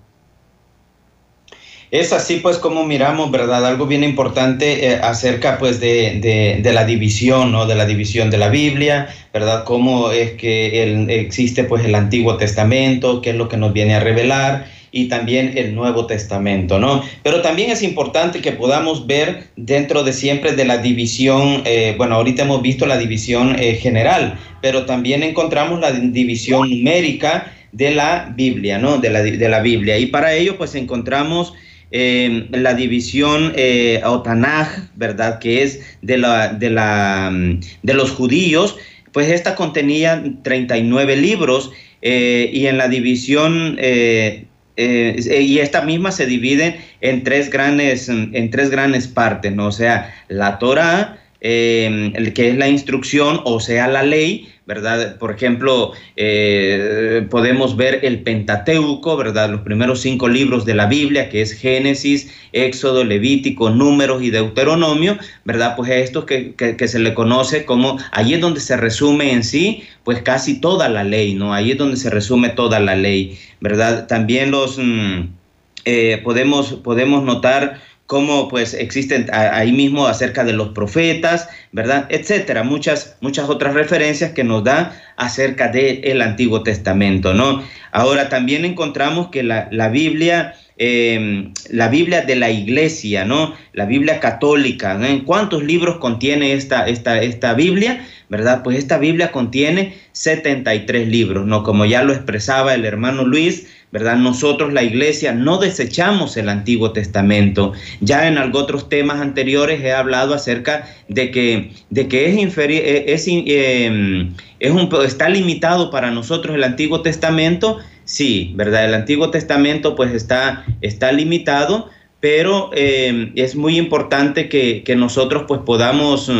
Es 1.90 2.12
así 2.12 2.36
pues 2.36 2.58
como 2.58 2.84
miramos, 2.84 3.32
¿verdad? 3.32 3.66
Algo 3.66 3.86
bien 3.86 4.04
importante 4.04 4.86
eh, 4.86 5.00
acerca 5.02 5.58
pues 5.58 5.80
de, 5.80 6.60
de, 6.62 6.72
la 6.72 6.84
división, 6.84 7.50
¿no? 7.50 7.66
De 7.66 7.74
la 7.74 7.84
división 7.84 8.30
de 8.30 8.38
la 8.38 8.48
Biblia, 8.48 9.08
¿verdad? 9.32 9.64
Cómo 9.64 10.12
es 10.12 10.32
que 10.32 11.04
existe 11.08 11.64
pues 11.64 11.84
el 11.84 11.96
Antiguo 11.96 12.36
Testamento, 12.36 13.20
qué 13.20 13.30
es 13.30 13.36
lo 13.36 13.48
que 13.48 13.56
nos 13.56 13.72
viene 13.72 13.96
a 13.96 14.00
revelar 14.00 14.66
y 14.92 15.06
también 15.08 15.58
el 15.58 15.74
Nuevo 15.74 16.06
Testamento, 16.06 16.78
¿no? 16.78 17.02
Pero 17.24 17.42
también 17.42 17.70
es 17.70 17.82
importante 17.82 18.40
que 18.40 18.52
podamos 18.52 19.08
ver 19.08 19.48
dentro 19.56 20.04
de 20.04 20.12
siempre 20.12 20.52
de 20.52 20.64
la 20.64 20.78
división, 20.78 21.62
eh, 21.64 21.94
bueno, 21.96 22.14
ahorita 22.14 22.42
hemos 22.42 22.62
visto 22.62 22.86
la 22.86 22.98
división 22.98 23.56
eh, 23.58 23.74
general, 23.74 24.38
pero 24.62 24.86
también 24.86 25.24
encontramos 25.24 25.80
la 25.80 25.90
división 25.90 26.70
numérica 26.70 27.52
de 27.72 27.90
la 27.92 28.32
Biblia, 28.36 28.78
¿no? 28.78 28.98
De 28.98 29.10
la, 29.10 29.22
de 29.22 29.48
la 29.48 29.60
Biblia. 29.60 29.98
Y 29.98 30.06
para 30.06 30.34
ello 30.34 30.56
pues 30.56 30.76
encontramos 30.76 31.52
eh, 31.90 32.46
la 32.50 32.74
división 32.74 33.52
eh, 33.56 34.00
Otanaj, 34.04 34.68
¿verdad? 34.94 35.38
Que 35.38 35.62
es 35.62 35.80
de, 36.02 36.18
la, 36.18 36.52
de, 36.52 36.70
la, 36.70 37.30
mm, 37.32 37.60
de 37.82 37.94
los 37.94 38.12
judíos, 38.12 38.76
pues 39.12 39.28
esta 39.28 39.54
contenía 39.56 40.22
39 40.42 41.16
libros 41.16 41.72
eh, 42.02 42.48
y 42.52 42.66
en 42.66 42.78
la 42.78 42.88
división, 42.88 43.76
eh, 43.78 44.46
y 44.76 45.58
esta 45.58 45.82
misma 45.82 46.10
se 46.10 46.26
divide 46.26 46.80
en 47.02 47.22
tres 47.22 47.50
grandes, 47.50 48.08
en 48.08 48.50
tres 48.50 48.70
grandes 48.70 49.08
partes, 49.08 49.52
¿no? 49.52 49.72
Sea, 49.72 50.14
la 50.28 50.58
Torah, 50.58 51.19
que 51.40 52.48
es 52.48 52.56
la 52.56 52.68
instrucción, 52.68 53.40
o 53.44 53.60
sea, 53.60 53.88
la 53.88 54.02
ley, 54.02 54.48
¿verdad? 54.66 55.16
Por 55.18 55.32
ejemplo, 55.32 55.92
eh, 56.16 57.26
podemos 57.28 57.76
ver 57.76 58.04
el 58.04 58.22
Pentateuco, 58.22 59.16
¿verdad? 59.16 59.50
Los 59.50 59.62
primeros 59.62 60.00
cinco 60.00 60.28
libros 60.28 60.64
de 60.64 60.74
la 60.74 60.86
Biblia, 60.86 61.28
que 61.28 61.42
es 61.42 61.52
Génesis, 61.52 62.32
Éxodo, 62.52 63.02
Levítico, 63.02 63.70
Números 63.70 64.22
y 64.22 64.30
Deuteronomio, 64.30 65.18
¿verdad? 65.44 65.74
Pues 65.76 65.90
esto 65.90 66.24
que, 66.24 66.54
que, 66.54 66.88
se 66.88 66.98
le 66.98 67.14
conoce 67.14 67.64
como, 67.64 67.98
ahí 68.12 68.34
es 68.34 68.40
donde 68.40 68.60
se 68.60 68.76
resume 68.76 69.32
en 69.32 69.42
sí, 69.42 69.82
pues 70.04 70.22
casi 70.22 70.60
toda 70.60 70.88
la 70.88 71.02
ley, 71.02 71.34
¿no? 71.34 71.52
Ahí 71.52 71.72
es 71.72 71.78
donde 71.78 71.96
se 71.96 72.10
resume 72.10 72.50
toda 72.50 72.78
la 72.78 72.94
ley, 72.94 73.38
¿verdad? 73.60 74.06
También 74.06 74.50
los... 74.50 74.78
Mm, 74.78 75.40
eh, 75.86 76.20
podemos, 76.22 76.74
podemos 76.74 77.24
notar 77.24 77.80
cómo 78.10 78.48
pues 78.48 78.74
existen 78.74 79.28
ahí 79.32 79.70
mismo 79.70 80.08
acerca 80.08 80.42
de 80.42 80.52
los 80.52 80.70
profetas, 80.70 81.48
¿verdad? 81.70 82.08
Etcétera, 82.08 82.64
muchas, 82.64 83.16
muchas 83.20 83.48
otras 83.48 83.72
referencias 83.72 84.32
que 84.32 84.42
nos 84.42 84.64
da 84.64 85.00
acerca 85.16 85.68
del 85.68 86.20
Antiguo 86.20 86.64
Testamento, 86.64 87.34
¿no? 87.34 87.62
Ahora 87.92 88.28
también 88.28 88.64
encontramos 88.64 89.28
que 89.28 89.44
la, 89.44 89.88
Biblia, 89.90 90.56
em, 90.76 91.52
la 91.70 91.86
Biblia 91.86 92.22
de 92.22 92.34
la 92.34 92.50
Iglesia, 92.50 93.24
¿no? 93.24 93.54
La 93.74 93.86
Biblia 93.86 94.18
católica, 94.18 94.94
¿no? 94.94 95.24
¿cuántos 95.24 95.62
libros 95.62 95.98
contiene 95.98 96.54
esta, 96.54 96.88
esta, 96.88 97.22
esta 97.22 97.54
Biblia? 97.54 98.04
¿Verdad? 98.28 98.64
Pues 98.64 98.76
esta 98.76 98.98
Biblia 98.98 99.30
contiene 99.30 99.94
73 100.12 101.06
libros, 101.06 101.46
¿no? 101.46 101.62
Como 101.62 101.84
ya 101.84 102.02
lo 102.02 102.12
expresaba 102.12 102.74
el 102.74 102.84
hermano 102.84 103.24
Luis, 103.24 103.68
¿verdad? 103.92 104.16
Nosotros, 104.16 104.72
la 104.72 104.82
iglesia, 104.82 105.32
no 105.32 105.58
desechamos 105.58 106.36
el 106.36 106.48
Antiguo 106.48 106.92
Testamento. 106.92 107.72
Ya 108.00 108.28
en 108.28 108.38
algunos 108.38 108.50
otros 108.62 108.88
temas 108.88 109.20
anteriores 109.20 109.82
he 109.82 109.92
hablado 109.92 110.34
acerca 110.34 110.88
de 111.08 111.30
que, 111.30 111.72
de 111.90 112.08
que 112.08 112.26
es, 112.28 112.58
eh, 112.58 113.04
es, 113.08 113.26
em, 113.28 114.34
es 114.60 114.70
un, 114.70 114.88
está 115.04 115.28
limitado 115.28 115.90
para 115.90 116.10
nosotros 116.10 116.54
el 116.54 116.64
Antiguo 116.64 117.02
Testamento. 117.02 117.78
Sí, 118.04 118.52
¿verdad? 118.54 118.84
El 118.84 118.94
Antiguo 118.94 119.30
Testamento 119.30 119.96
pues 119.96 120.12
está, 120.12 120.64
está 120.82 121.10
limitado, 121.10 121.88
pero 122.20 122.70
em, 122.74 123.32
es 123.34 123.56
muy 123.56 123.76
importante 123.76 124.48
que, 124.48 124.84
nosotros 124.96 125.44
pues 125.48 125.62
podamos, 125.64 126.30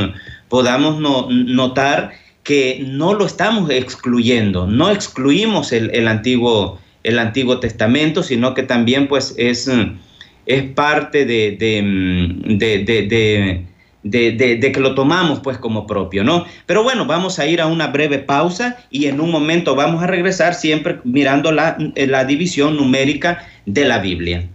podamos 0.49 1.01
notar 1.01 2.13
que 2.43 2.85
no 2.87 3.15
lo 3.15 3.27
estamos 3.27 3.71
excluyendo, 3.71 4.67
no 4.67 4.91
excluimos 4.91 5.73
el, 5.73 5.91
el 5.95 6.09
Antiguo 6.09 6.81
el 7.03 7.19
Antiguo 7.19 7.61
Testamento, 7.61 8.23
sino 8.23 8.55
que 8.55 8.63
también 8.63 9.09
pues 9.09 9.35
es, 9.37 9.69
mm, 9.69 9.99
es 10.47 10.63
parte 10.73 11.25
de, 11.25 11.57
mm, 11.83 12.59
de, 12.59 13.67
de, 14.03 14.73
que 14.73 14.81
lo 14.81 14.95
tomamos 14.95 15.41
pues 15.41 15.59
como 15.59 15.87
propio, 15.87 16.25
¿no? 16.25 16.45
Pero 16.67 16.83
bueno, 16.83 17.07
vamos 17.07 17.39
a 17.39 17.47
ir 17.47 17.61
a 17.61 17.67
una 17.67 17.89
breve 17.89 18.19
pausa 18.19 18.79
y 18.91 19.07
en 19.07 19.21
un 19.21 19.31
momento 19.31 19.75
vamos 19.75 20.03
a 20.03 20.07
regresar 20.07 20.55
siempre 20.55 21.01
mirando 21.05 21.53
la, 21.53 21.77
la 21.95 22.25
división 22.25 22.77
numérica 22.77 23.47
de 23.67 23.85
la 23.85 23.99
Biblia. 23.99 24.49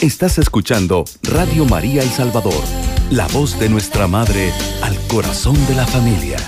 Estás 0.00 0.38
escuchando 0.38 1.04
Radio 1.22 1.66
María 1.66 2.02
El 2.02 2.08
Salvador, 2.08 2.64
la 3.10 3.26
voz 3.28 3.58
de 3.60 3.68
nuestra 3.68 4.06
madre 4.06 4.50
al 4.82 4.96
corazón 5.08 5.56
de 5.66 5.74
la 5.74 5.86
familia. 5.86 6.38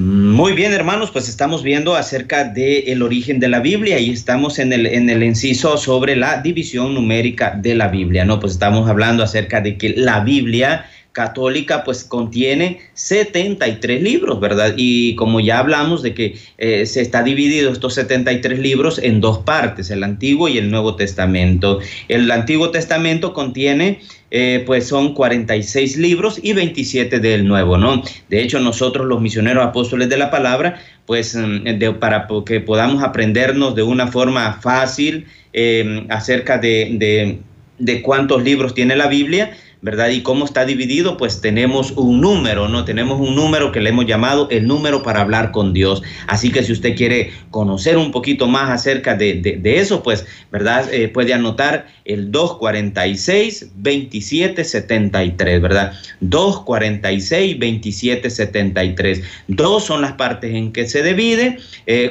Muy 0.00 0.52
bien, 0.52 0.72
hermanos, 0.72 1.10
pues 1.10 1.28
estamos 1.28 1.64
viendo 1.64 1.96
acerca 1.96 2.44
del 2.44 3.02
origen 3.02 3.40
de 3.40 3.48
la 3.48 3.58
Biblia 3.58 3.98
y 3.98 4.10
estamos 4.10 4.60
en 4.60 4.72
el, 4.72 4.86
en 4.86 5.10
el 5.10 5.24
inciso 5.24 5.76
sobre 5.76 6.14
la 6.14 6.40
división 6.40 6.94
numérica 6.94 7.58
de 7.60 7.74
la 7.74 7.88
Biblia, 7.88 8.24
¿no? 8.24 8.38
Pues 8.38 8.52
estamos 8.52 8.88
hablando 8.88 9.24
acerca 9.24 9.60
de 9.60 9.76
que 9.76 9.94
la 9.96 10.20
Biblia 10.20 10.86
católica 11.18 11.82
pues 11.82 12.04
contiene 12.04 12.78
73 12.94 14.00
libros, 14.00 14.38
¿verdad? 14.38 14.74
Y 14.76 15.16
como 15.16 15.40
ya 15.40 15.58
hablamos 15.58 16.00
de 16.00 16.14
que 16.14 16.38
eh, 16.58 16.86
se 16.86 17.00
está 17.00 17.24
dividido 17.24 17.72
estos 17.72 17.94
73 17.94 18.60
libros 18.60 19.00
en 19.02 19.20
dos 19.20 19.38
partes, 19.38 19.90
el 19.90 20.04
Antiguo 20.04 20.46
y 20.48 20.58
el 20.58 20.70
Nuevo 20.70 20.94
Testamento. 20.94 21.80
El 22.06 22.30
Antiguo 22.30 22.70
Testamento 22.70 23.32
contiene 23.32 23.98
eh, 24.30 24.62
pues 24.64 24.86
son 24.86 25.12
46 25.12 25.96
libros 25.96 26.38
y 26.40 26.52
27 26.52 27.18
del 27.18 27.48
Nuevo, 27.48 27.76
¿no? 27.78 28.00
De 28.28 28.40
hecho, 28.40 28.60
nosotros 28.60 29.04
los 29.04 29.20
misioneros 29.20 29.66
apóstoles 29.66 30.08
de 30.08 30.18
la 30.18 30.30
palabra, 30.30 30.80
pues 31.04 31.34
mm, 31.34 31.98
para 31.98 32.28
que 32.46 32.60
podamos 32.60 33.02
aprendernos 33.02 33.74
de 33.74 33.82
una 33.82 34.06
forma 34.06 34.60
fácil 34.62 35.26
eh, 35.52 36.06
acerca 36.10 36.58
de, 36.58 37.40
de 37.78 38.02
cuántos 38.02 38.44
libros 38.44 38.72
tiene 38.72 38.94
la 38.94 39.08
Biblia, 39.08 39.56
¿verdad? 39.80 40.08
¿Y 40.08 40.22
cómo 40.22 40.44
está 40.44 40.64
dividido? 40.64 41.16
Pues 41.16 41.40
tenemos 41.40 41.92
un 41.92 42.20
número, 42.20 42.68
¿no? 42.68 42.84
Tenemos 42.84 43.20
un 43.20 43.36
número 43.36 43.70
que 43.70 43.80
le 43.80 43.90
hemos 43.90 44.06
llamado 44.06 44.48
el 44.50 44.66
número 44.66 45.02
para 45.02 45.20
hablar 45.20 45.52
con 45.52 45.72
Dios. 45.72 46.02
Así 46.26 46.50
que 46.50 46.62
si 46.64 46.72
usted 46.72 46.96
quiere 46.96 47.30
conocer 47.50 47.96
un 47.96 48.10
poquito 48.10 48.48
más 48.48 48.70
acerca 48.70 49.14
de, 49.14 49.60
eso, 49.64 50.02
pues, 50.02 50.26
¿verdad? 50.50 50.92
Eh, 50.92 51.08
puede 51.08 51.32
anotar 51.32 51.86
el 52.04 52.32
246 52.32 53.70
2773, 53.76 55.60
¿verdad? 55.60 55.92
246 56.20 57.58
2773. 57.58 59.22
Dos 59.46 59.84
son 59.84 60.02
las 60.02 60.12
partes 60.12 60.54
en 60.54 60.72
que 60.72 60.86
se 60.88 61.02
divide, 61.02 61.58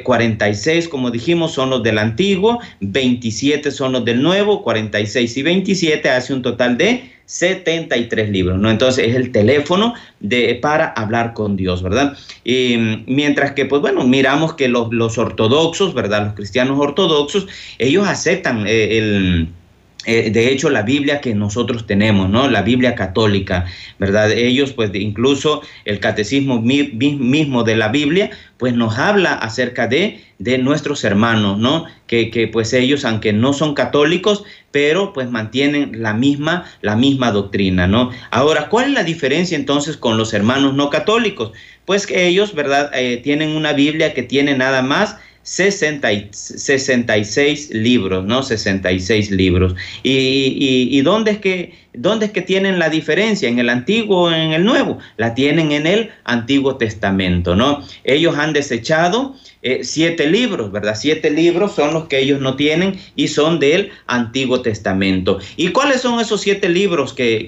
46, 0.03 0.85
eh, 0.85 0.89
como 0.89 1.11
dijimos, 1.11 1.53
son 1.53 1.69
los 1.69 1.83
del 1.83 1.97
antiguo, 1.97 2.59
27 2.79 3.71
son 3.71 3.91
los 3.91 4.05
del 4.05 4.21
nuevo, 4.21 4.63
46 4.63 5.37
y 5.37 5.43
27 5.43 6.09
hace 6.09 6.33
un 6.33 6.41
total 6.41 6.77
de 6.77 7.16
73 7.27 8.29
libros, 8.29 8.57
¿no? 8.57 8.71
Entonces 8.71 9.09
es 9.09 9.15
el 9.15 9.31
teléfono 9.33 9.93
de, 10.21 10.55
para 10.61 10.87
hablar 10.87 11.33
con 11.33 11.57
Dios, 11.57 11.83
¿verdad? 11.83 12.17
Y, 12.43 13.03
mientras 13.05 13.51
que, 13.51 13.65
pues 13.65 13.81
bueno, 13.81 14.05
miramos 14.05 14.53
que 14.53 14.69
los, 14.69 14.91
los 14.93 15.17
ortodoxos, 15.17 15.93
¿verdad? 15.93 16.27
Los 16.27 16.33
cristianos 16.35 16.79
ortodoxos, 16.79 17.47
ellos 17.79 18.07
aceptan 18.07 18.65
eh, 18.65 18.97
el 18.97 19.49
eh, 20.07 20.31
de 20.31 20.51
hecho, 20.53 20.69
la 20.69 20.83
Biblia 20.83 21.19
que 21.19 21.35
nosotros 21.35 21.85
tenemos, 21.85 22.29
¿no? 22.29 22.49
La 22.49 22.61
Biblia 22.61 22.95
católica, 22.95 23.65
¿verdad? 23.99 24.31
Ellos, 24.31 24.71
pues, 24.71 24.89
incluso 24.93 25.61
el 25.83 25.99
catecismo 25.99 26.61
mismo 26.61 27.63
de 27.65 27.75
la 27.75 27.89
Biblia, 27.89 28.31
pues 28.57 28.73
nos 28.73 28.97
habla 28.97 29.33
acerca 29.33 29.87
de, 29.87 30.23
de 30.39 30.59
nuestros 30.59 31.03
hermanos, 31.03 31.59
¿no? 31.59 31.85
Que, 32.07 32.31
que, 32.31 32.47
pues 32.47 32.71
ellos, 32.71 33.03
aunque 33.03 33.33
no 33.33 33.51
son 33.51 33.73
católicos, 33.73 34.45
pero 34.71 35.11
pues 35.11 35.29
mantienen 35.29 36.01
la 36.01 36.13
misma, 36.13 36.63
la 36.81 36.95
misma 36.95 37.31
doctrina, 37.31 37.85
¿no? 37.85 38.11
Ahora, 38.31 38.69
¿cuál 38.69 38.85
es 38.85 38.93
la 38.93 39.03
diferencia 39.03 39.57
entonces 39.57 39.97
con 39.97 40.17
los 40.17 40.33
hermanos 40.33 40.73
no 40.73 40.89
católicos? 40.89 41.51
Pues 41.83 42.07
que 42.07 42.27
ellos, 42.27 42.55
¿verdad? 42.55 42.91
Eh, 42.93 43.17
tienen 43.17 43.49
una 43.49 43.73
Biblia 43.73 44.13
que 44.13 44.23
tiene 44.23 44.55
nada 44.55 44.81
más 44.81 45.17
66 45.47 47.69
libros, 47.71 48.25
¿no? 48.25 48.43
66 48.43 49.31
libros. 49.31 49.75
¿Y, 50.03 50.89
y, 50.91 51.01
dónde, 51.01 51.31
es 51.31 51.37
que, 51.37 51.73
dónde 51.93 52.25
es 52.25 52.33
que 52.33 52.41
tienen 52.41 52.79
la 52.79 52.89
diferencia? 52.89 53.47
¿En 53.47 53.57
el 53.57 53.69
Antiguo 53.69 54.23
o 54.23 54.31
en 54.31 54.51
el 54.51 54.65
Nuevo? 54.65 54.97
La 55.15 55.35
tienen 55.35 55.71
en 55.71 55.87
el 55.87 56.09
Antiguo 56.25 56.75
Testamento, 56.75 57.55
¿no? 57.55 57.81
Ellos 58.03 58.37
han 58.37 58.51
desechado 58.51 59.37
eh, 59.61 59.79
siete 59.83 60.27
libros, 60.27 60.69
¿verdad? 60.69 60.97
Siete 60.99 61.31
libros 61.31 61.75
son 61.75 61.93
los 61.93 62.09
que 62.09 62.19
ellos 62.19 62.41
no 62.41 62.57
tienen 62.57 62.99
y 63.15 63.29
son 63.29 63.61
del 63.61 63.91
Antiguo 64.05 64.61
Testamento. 64.61 65.39
¿Y 65.55 65.69
cuáles 65.69 66.01
son 66.01 66.19
esos 66.19 66.41
siete 66.41 66.67
libros 66.67 67.13
que 67.13 67.47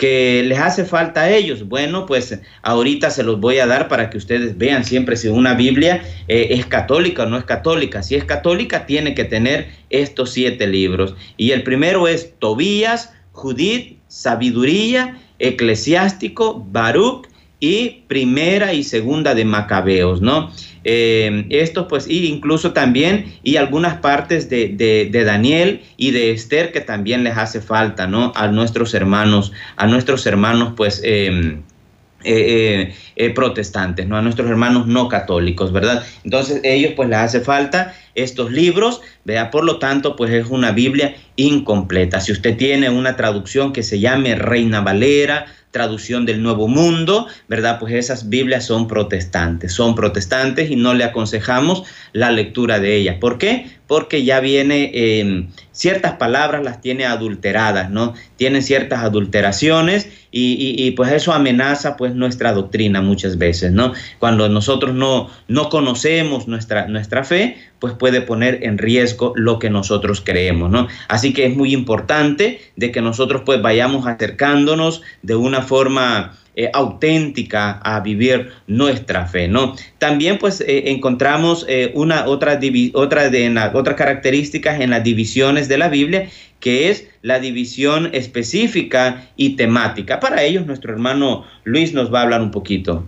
que 0.00 0.42
les 0.46 0.58
hace 0.58 0.86
falta 0.86 1.20
a 1.20 1.30
ellos. 1.30 1.68
Bueno, 1.68 2.06
pues 2.06 2.40
ahorita 2.62 3.10
se 3.10 3.22
los 3.22 3.38
voy 3.38 3.58
a 3.58 3.66
dar 3.66 3.86
para 3.86 4.08
que 4.08 4.16
ustedes 4.16 4.56
vean 4.56 4.82
siempre 4.82 5.14
si 5.14 5.28
una 5.28 5.52
Biblia 5.52 6.02
eh, 6.26 6.48
es 6.52 6.64
católica 6.64 7.24
o 7.24 7.26
no 7.26 7.36
es 7.36 7.44
católica. 7.44 8.02
Si 8.02 8.14
es 8.14 8.24
católica, 8.24 8.86
tiene 8.86 9.14
que 9.14 9.24
tener 9.24 9.68
estos 9.90 10.30
siete 10.30 10.66
libros. 10.66 11.14
Y 11.36 11.50
el 11.50 11.64
primero 11.64 12.08
es 12.08 12.32
Tobías, 12.38 13.12
Judith, 13.32 13.98
Sabiduría, 14.08 15.18
Eclesiástico, 15.38 16.66
Baruch 16.70 17.28
y 17.60 18.02
Primera 18.08 18.72
y 18.72 18.82
Segunda 18.82 19.34
de 19.34 19.44
Macabeos, 19.44 20.20
¿no? 20.22 20.50
Eh, 20.82 21.44
esto 21.50 21.86
pues 21.86 22.08
y 22.08 22.26
incluso 22.26 22.72
también 22.72 23.34
y 23.42 23.56
algunas 23.56 23.98
partes 23.98 24.48
de, 24.48 25.10
Daniel 25.12 25.82
y 25.98 26.10
de 26.10 26.30
Esther 26.30 26.72
que 26.72 26.80
también 26.80 27.22
les 27.22 27.36
hace 27.36 27.60
falta, 27.60 28.06
¿no? 28.06 28.32
A 28.34 28.48
nuestros 28.48 28.94
hermanos, 28.94 29.52
a 29.76 29.86
nuestros 29.86 30.26
hermanos 30.26 30.72
pues... 30.76 31.00
Em, 31.04 31.62
eh, 32.22 32.94
eh, 33.16 33.30
protestantes, 33.30 34.06
¿no? 34.06 34.14
a 34.18 34.20
nuestros 34.20 34.50
hermanos 34.50 34.86
no 34.86 35.08
católicos, 35.08 35.72
¿verdad? 35.72 36.04
Entonces 36.22 36.60
ellos 36.64 36.92
pues 36.94 37.08
les 37.08 37.16
hace 37.16 37.40
falta 37.40 37.94
estos 38.14 38.50
libros, 38.50 39.00
vea, 39.24 39.50
por 39.50 39.64
lo 39.64 39.78
tanto 39.78 40.16
pues 40.16 40.32
es 40.32 40.46
una 40.46 40.72
Biblia 40.72 41.14
incompleta. 41.36 42.20
Si 42.20 42.32
usted 42.32 42.56
tiene 42.56 42.90
una 42.90 43.16
traducción 43.16 43.72
que 43.72 43.82
se 43.82 44.00
llame 44.00 44.34
Reina 44.34 44.80
Valera, 44.80 45.46
traducción 45.70 46.26
del 46.26 46.42
Nuevo 46.42 46.66
Mundo, 46.68 47.26
¿verdad? 47.48 47.78
Pues 47.78 47.94
esas 47.94 48.28
Biblias 48.28 48.66
son 48.66 48.88
protestantes, 48.88 49.72
son 49.72 49.94
protestantes 49.94 50.70
y 50.70 50.76
no 50.76 50.94
le 50.94 51.04
aconsejamos 51.04 51.84
la 52.12 52.32
lectura 52.32 52.80
de 52.80 52.96
ellas. 52.96 53.16
¿Por 53.20 53.38
qué? 53.38 53.66
Porque 53.86 54.24
ya 54.24 54.40
viene, 54.40 54.90
eh, 54.92 55.46
ciertas 55.70 56.14
palabras 56.14 56.64
las 56.64 56.80
tiene 56.80 57.06
adulteradas, 57.06 57.90
¿no? 57.90 58.14
Tienen 58.36 58.62
ciertas 58.62 59.04
adulteraciones 59.04 60.08
y, 60.32 60.90
pues 60.92 61.12
eso 61.12 61.32
amenaza 61.32 61.96
pues 61.96 62.14
nuestra 62.14 62.52
doctrina 62.52 63.00
muchas 63.00 63.38
veces, 63.38 63.72
¿no? 63.72 63.92
Cuando 64.18 64.48
nosotros 64.48 64.94
no, 64.94 65.28
no 65.48 65.68
conocemos 65.68 66.46
nuestra, 66.46 66.86
nuestra 66.86 67.24
fe, 67.24 67.56
pues 67.80 67.94
puede 67.94 68.20
poner 68.20 68.60
en 68.62 68.78
riesgo 68.78 69.32
lo 69.34 69.58
que 69.58 69.70
nosotros 69.70 70.22
creemos, 70.24 70.70
¿no? 70.70 70.86
Así 71.08 71.32
que 71.32 71.46
es 71.46 71.56
muy 71.56 71.72
importante 71.72 72.60
de 72.76 72.92
que 72.92 73.00
nosotros 73.00 73.42
pues 73.44 73.60
vayamos 73.60 74.06
acercándonos 74.06 75.02
de 75.22 75.34
una 75.34 75.62
forma 75.62 76.36
eh, 76.54 76.70
auténtica 76.74 77.80
a 77.82 78.00
vivir 78.00 78.50
nuestra 78.66 79.26
fe, 79.26 79.48
¿no? 79.48 79.74
También 79.98 80.38
pues 80.38 80.60
eh, 80.60 80.90
encontramos 80.90 81.64
eh, 81.68 81.90
una 81.94 82.26
otra, 82.26 82.60
otra 82.92 83.30
de 83.30 83.50
las 83.50 83.74
otras 83.74 83.96
características 83.96 84.80
en 84.80 84.90
las 84.90 85.02
divisiones 85.02 85.68
de 85.68 85.78
la 85.78 85.88
Biblia 85.88 86.28
que 86.60 86.90
es 86.90 87.08
la 87.22 87.40
división 87.40 88.10
específica 88.12 89.28
y 89.36 89.56
temática. 89.56 90.20
Para 90.20 90.42
ellos 90.42 90.66
nuestro 90.66 90.92
hermano 90.92 91.46
Luis 91.64 91.94
nos 91.94 92.12
va 92.12 92.20
a 92.20 92.22
hablar 92.24 92.42
un 92.42 92.50
poquito. 92.50 93.06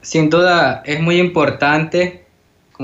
Sin 0.00 0.30
duda 0.30 0.82
es 0.84 1.00
muy 1.00 1.16
importante 1.16 2.23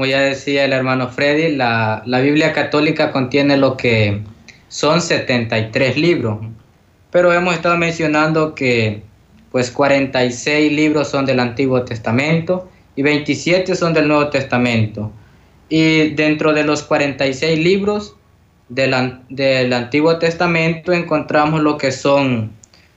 como 0.01 0.09
ya 0.09 0.23
decía 0.23 0.65
el 0.65 0.73
hermano 0.73 1.11
Freddy, 1.11 1.57
la, 1.57 2.03
Biblia 2.07 2.55
católica 2.55 3.13
contiene 3.13 3.59
lo 3.59 3.77
que 3.77 4.23
son 4.69 5.03
73 5.03 5.99
libros, 5.99 6.39
pero 7.11 7.31
hemos 7.35 7.53
estado 7.53 7.77
mencionando 7.77 8.55
que 8.55 9.03
pues 9.53 9.71
46 9.71 10.73
libros 10.73 11.09
son 11.09 11.27
del 11.27 11.39
Antiguo 11.39 11.83
Testamento 11.83 12.67
y 12.97 13.03
27 13.03 13.75
son 13.75 13.93
del 13.93 14.09
Nuevo 14.09 14.31
Testamento. 14.31 15.13
Y 15.69 16.15
dentro 16.15 16.55
de 16.55 16.65
los 16.65 16.83
46 16.83 17.59
libros 17.59 18.17
del, 18.71 19.19
del 19.29 19.71
Antiguo 19.71 20.19
Testamento 20.19 20.95
encontramos 20.95 21.61
lo 21.61 21.77
que 21.77 21.93
son 21.93 22.53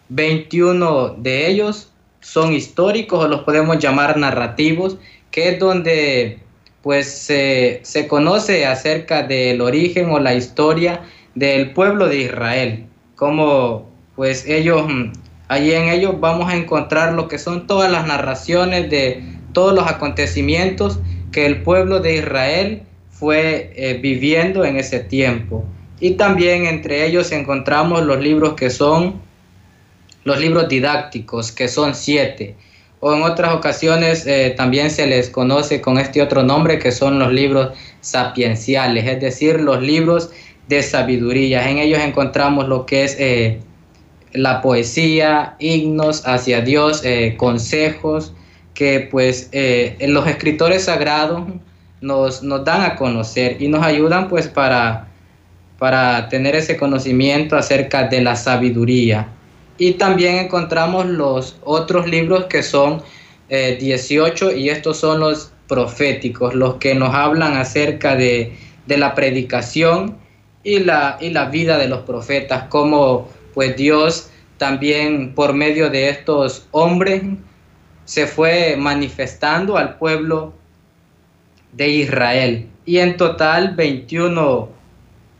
21 0.08 1.15
de 1.17 1.47
ellos, 1.47 1.91
son 2.21 2.54
históricos 2.54 3.25
o 3.25 3.28
los 3.28 3.41
podemos 3.41 3.78
llamar 3.80 4.15
narrativos, 4.15 4.95
que 5.32 5.49
es 5.49 5.60
donde 5.60 6.42
pues 6.84 7.08
se 7.08 8.08
conoce 8.10 8.65
acerca 8.65 9.24
del 9.24 9.62
origen 9.62 10.10
o 10.10 10.19
la 10.19 10.36
historia 10.36 11.02
del 11.34 11.72
pueblo 11.72 12.10
de 12.10 12.24
Israel, 12.24 12.86
como 13.15 13.89
pues 14.17 14.46
ellos, 14.46 14.86
mm, 14.88 15.13
allí 15.48 15.74
en 15.74 15.88
ellos 15.88 16.19
vamos 16.19 16.52
a 16.52 16.58
encontrar 16.58 17.13
lo 17.13 17.30
que 17.30 17.39
son 17.39 17.67
todas 17.67 17.89
las 17.89 18.06
narraciones 18.06 18.89
de 18.89 19.24
todos 19.54 19.74
los 19.74 19.88
acontecimientos 19.88 21.00
que 21.32 21.46
el 21.46 21.63
pueblo 21.63 22.02
de 22.02 22.17
Israel 22.17 22.84
fue 23.10 23.72
eh, 23.76 24.00
viviendo 24.02 24.65
en 24.65 24.76
ese 24.76 25.00
tiempo. 25.00 25.63
Y 26.02 26.12
también 26.12 26.65
entre 26.65 27.06
ellos 27.06 27.32
encontramos 27.32 28.04
los 28.04 28.19
libros 28.19 28.56
que 28.56 28.69
son 28.69 29.22
los 30.26 30.38
libros 30.38 30.67
didácticos, 30.67 31.54
que 31.54 31.69
son 31.69 31.96
siete 31.96 32.58
o 33.04 33.13
en 33.13 33.22
otras 33.22 33.54
ocasiones 33.54 34.26
eh, 34.26 34.54
también 34.56 34.89
se 34.89 35.06
les 35.06 35.30
conoce 35.30 35.82
con 35.82 36.00
este 36.00 36.22
otro 36.22 36.42
nombre 36.42 36.80
que 36.80 36.94
son 36.94 37.20
los 37.20 37.34
libros 37.34 37.72
sapienciales, 38.00 39.06
es 39.06 39.20
decir, 39.20 39.60
los 39.60 39.82
libros 39.82 40.30
de 40.70 40.82
sabiduría. 40.82 41.70
En 41.70 41.80
ellos 41.80 42.00
encontramos 42.00 42.70
lo 42.70 42.86
que 42.86 43.04
es 43.04 43.18
eh, 43.20 43.60
la 44.32 44.62
poesía, 44.62 45.58
himnos 45.60 46.26
hacia 46.26 46.62
Dios, 46.62 47.02
eh, 47.04 47.36
consejos 47.36 48.34
que 48.74 49.10
pues 49.12 49.52
los 50.00 50.26
escritores 50.26 50.86
sagrados 50.86 51.44
nos, 52.00 52.42
nos, 52.42 52.63
dan 52.63 52.84
a 52.84 52.96
conocer 52.96 53.62
y 53.62 53.68
nos 53.68 53.86
ayudan 53.86 54.30
pues 54.30 54.48
para, 54.48 55.10
para 55.78 56.30
tener 56.30 56.56
ese 56.56 56.78
conocimiento 56.78 57.58
acerca 57.58 58.08
de 58.08 58.22
la 58.22 58.38
sabiduría. 58.38 59.28
Y 59.77 59.93
también 59.93 60.38
encontramos 60.38 61.05
los 61.07 61.57
otros 61.63 62.07
libros 62.07 62.45
que 62.45 62.63
son 62.63 63.01
18 63.49 64.49
eh, 64.49 64.57
y 64.57 64.69
estos 64.69 64.97
son 64.97 65.19
los 65.19 65.51
proféticos, 65.67 66.53
los 66.53 66.75
que 66.75 66.95
nos 66.95 67.13
hablan 67.13 67.57
acerca 67.57 68.15
de, 68.15 68.55
la 68.88 69.15
predicación 69.15 70.17
y 70.63 70.79
la, 70.79 71.17
y 71.19 71.29
la 71.29 71.45
vida 71.45 71.77
de 71.77 71.88
los 71.88 72.01
profetas, 72.01 72.65
como 72.69 73.29
pues 73.53 73.75
Dios 73.75 74.29
también 74.57 75.33
por 75.33 75.53
medio 75.53 75.89
de 75.89 76.09
estos 76.09 76.67
hombres 76.71 77.23
se 78.05 78.27
fue 78.27 78.75
manifestando 78.77 79.77
al 79.77 79.97
pueblo 79.97 80.53
de 81.71 81.89
Israel. 81.89 82.67
Y 82.86 82.99
en 82.99 83.17
total 83.17 83.75
21 83.75 84.69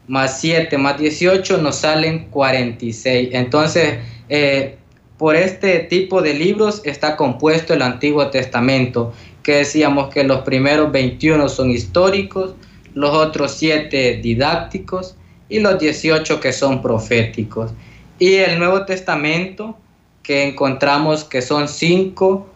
más 0.08 0.40
7 0.42 0.78
más 0.78 0.98
18 0.98 1.58
nos 1.58 1.78
salen 1.78 2.30
46. 2.30 3.30
Entonces, 3.32 4.00
eh, 4.36 4.78
por 5.20 5.36
este 5.36 5.78
tipo 5.82 6.24
de 6.24 6.34
libros 6.34 6.82
está 6.86 7.16
compuesto 7.16 7.76
el 7.76 7.84
Antiguo 7.84 8.32
Testamento, 8.32 9.14
que 9.44 9.58
decíamos 9.58 10.12
que 10.12 10.24
los 10.24 10.40
primeros 10.42 10.92
21 10.92 11.48
son 11.50 11.70
históricos, 11.70 12.56
los 12.96 13.12
otros 13.12 13.52
7 13.52 14.22
didácticos 14.24 15.16
y 15.50 15.60
los 15.60 15.78
18 15.78 16.40
que 16.40 16.52
son 16.52 16.82
proféticos. 16.82 17.74
Y 18.18 18.38
el 18.38 18.58
Nuevo 18.58 18.86
Testamento, 18.86 19.78
que 20.24 20.48
encontramos 20.48 21.26
que 21.26 21.44
son 21.44 21.68
5 21.68 22.50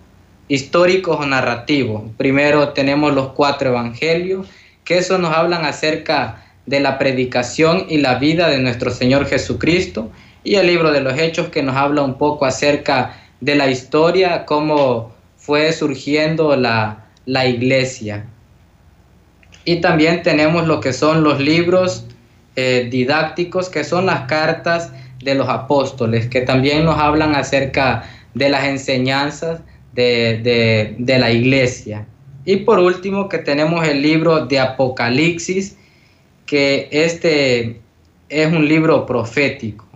históricos 0.48 1.20
o 1.20 1.28
narrativos. 1.28 2.06
Primero 2.18 2.70
tenemos 2.70 3.14
los 3.14 3.34
cuatro 3.34 3.70
evangelios, 3.70 4.48
que 4.84 4.98
eso 4.98 5.20
nos 5.20 5.32
hablan 5.32 5.64
acerca 5.64 6.44
de 6.66 6.80
la 6.80 6.98
predicación 6.98 7.86
y 7.88 8.00
la 8.00 8.16
vida 8.16 8.50
de 8.50 8.58
nuestro 8.58 8.90
Señor 8.90 9.28
Jesucristo 9.28 10.10
y 10.48 10.56
el 10.56 10.68
libro 10.68 10.94
de 10.94 11.02
los 11.02 11.20
Hechos 11.20 11.50
que 11.50 11.62
nos 11.62 11.76
habla 11.76 12.04
un 12.04 12.18
poco 12.18 12.46
acerca 12.46 13.20
de 13.42 13.56
la 13.56 13.70
historia, 13.70 14.46
cómo 14.46 15.12
fue 15.36 15.74
surgiendo 15.74 16.56
la, 16.56 17.04
iglesia. 17.26 18.26
Y 19.66 19.82
también 19.82 20.24
tenemos 20.24 20.66
lo 20.66 20.80
que 20.80 20.94
son 20.94 21.22
los 21.22 21.42
libros 21.42 22.06
eh, 22.56 22.88
didácticos, 22.90 23.68
que 23.68 23.84
son 23.84 24.06
las 24.06 24.22
cartas 24.22 24.94
de 25.22 25.36
los 25.36 25.50
apóstoles, 25.50 26.30
que 26.30 26.40
también 26.40 26.86
nos 26.86 26.98
hablan 26.98 27.36
acerca 27.36 28.10
de 28.34 28.48
las 28.48 28.64
enseñanzas 28.64 29.60
de, 29.92 30.96
de 30.98 31.20
la 31.20 31.30
iglesia. 31.30 32.08
Y 32.46 32.58
por 32.58 32.80
último 32.80 33.28
que 33.28 33.40
tenemos 33.40 33.86
el 33.86 34.02
libro 34.02 34.46
de 34.46 34.60
Apocalipsis, 34.60 35.76
que 36.46 36.88
este 36.90 37.82
es 38.30 38.48
un 38.48 38.66
libro 38.66 39.06
profético. 39.06 39.87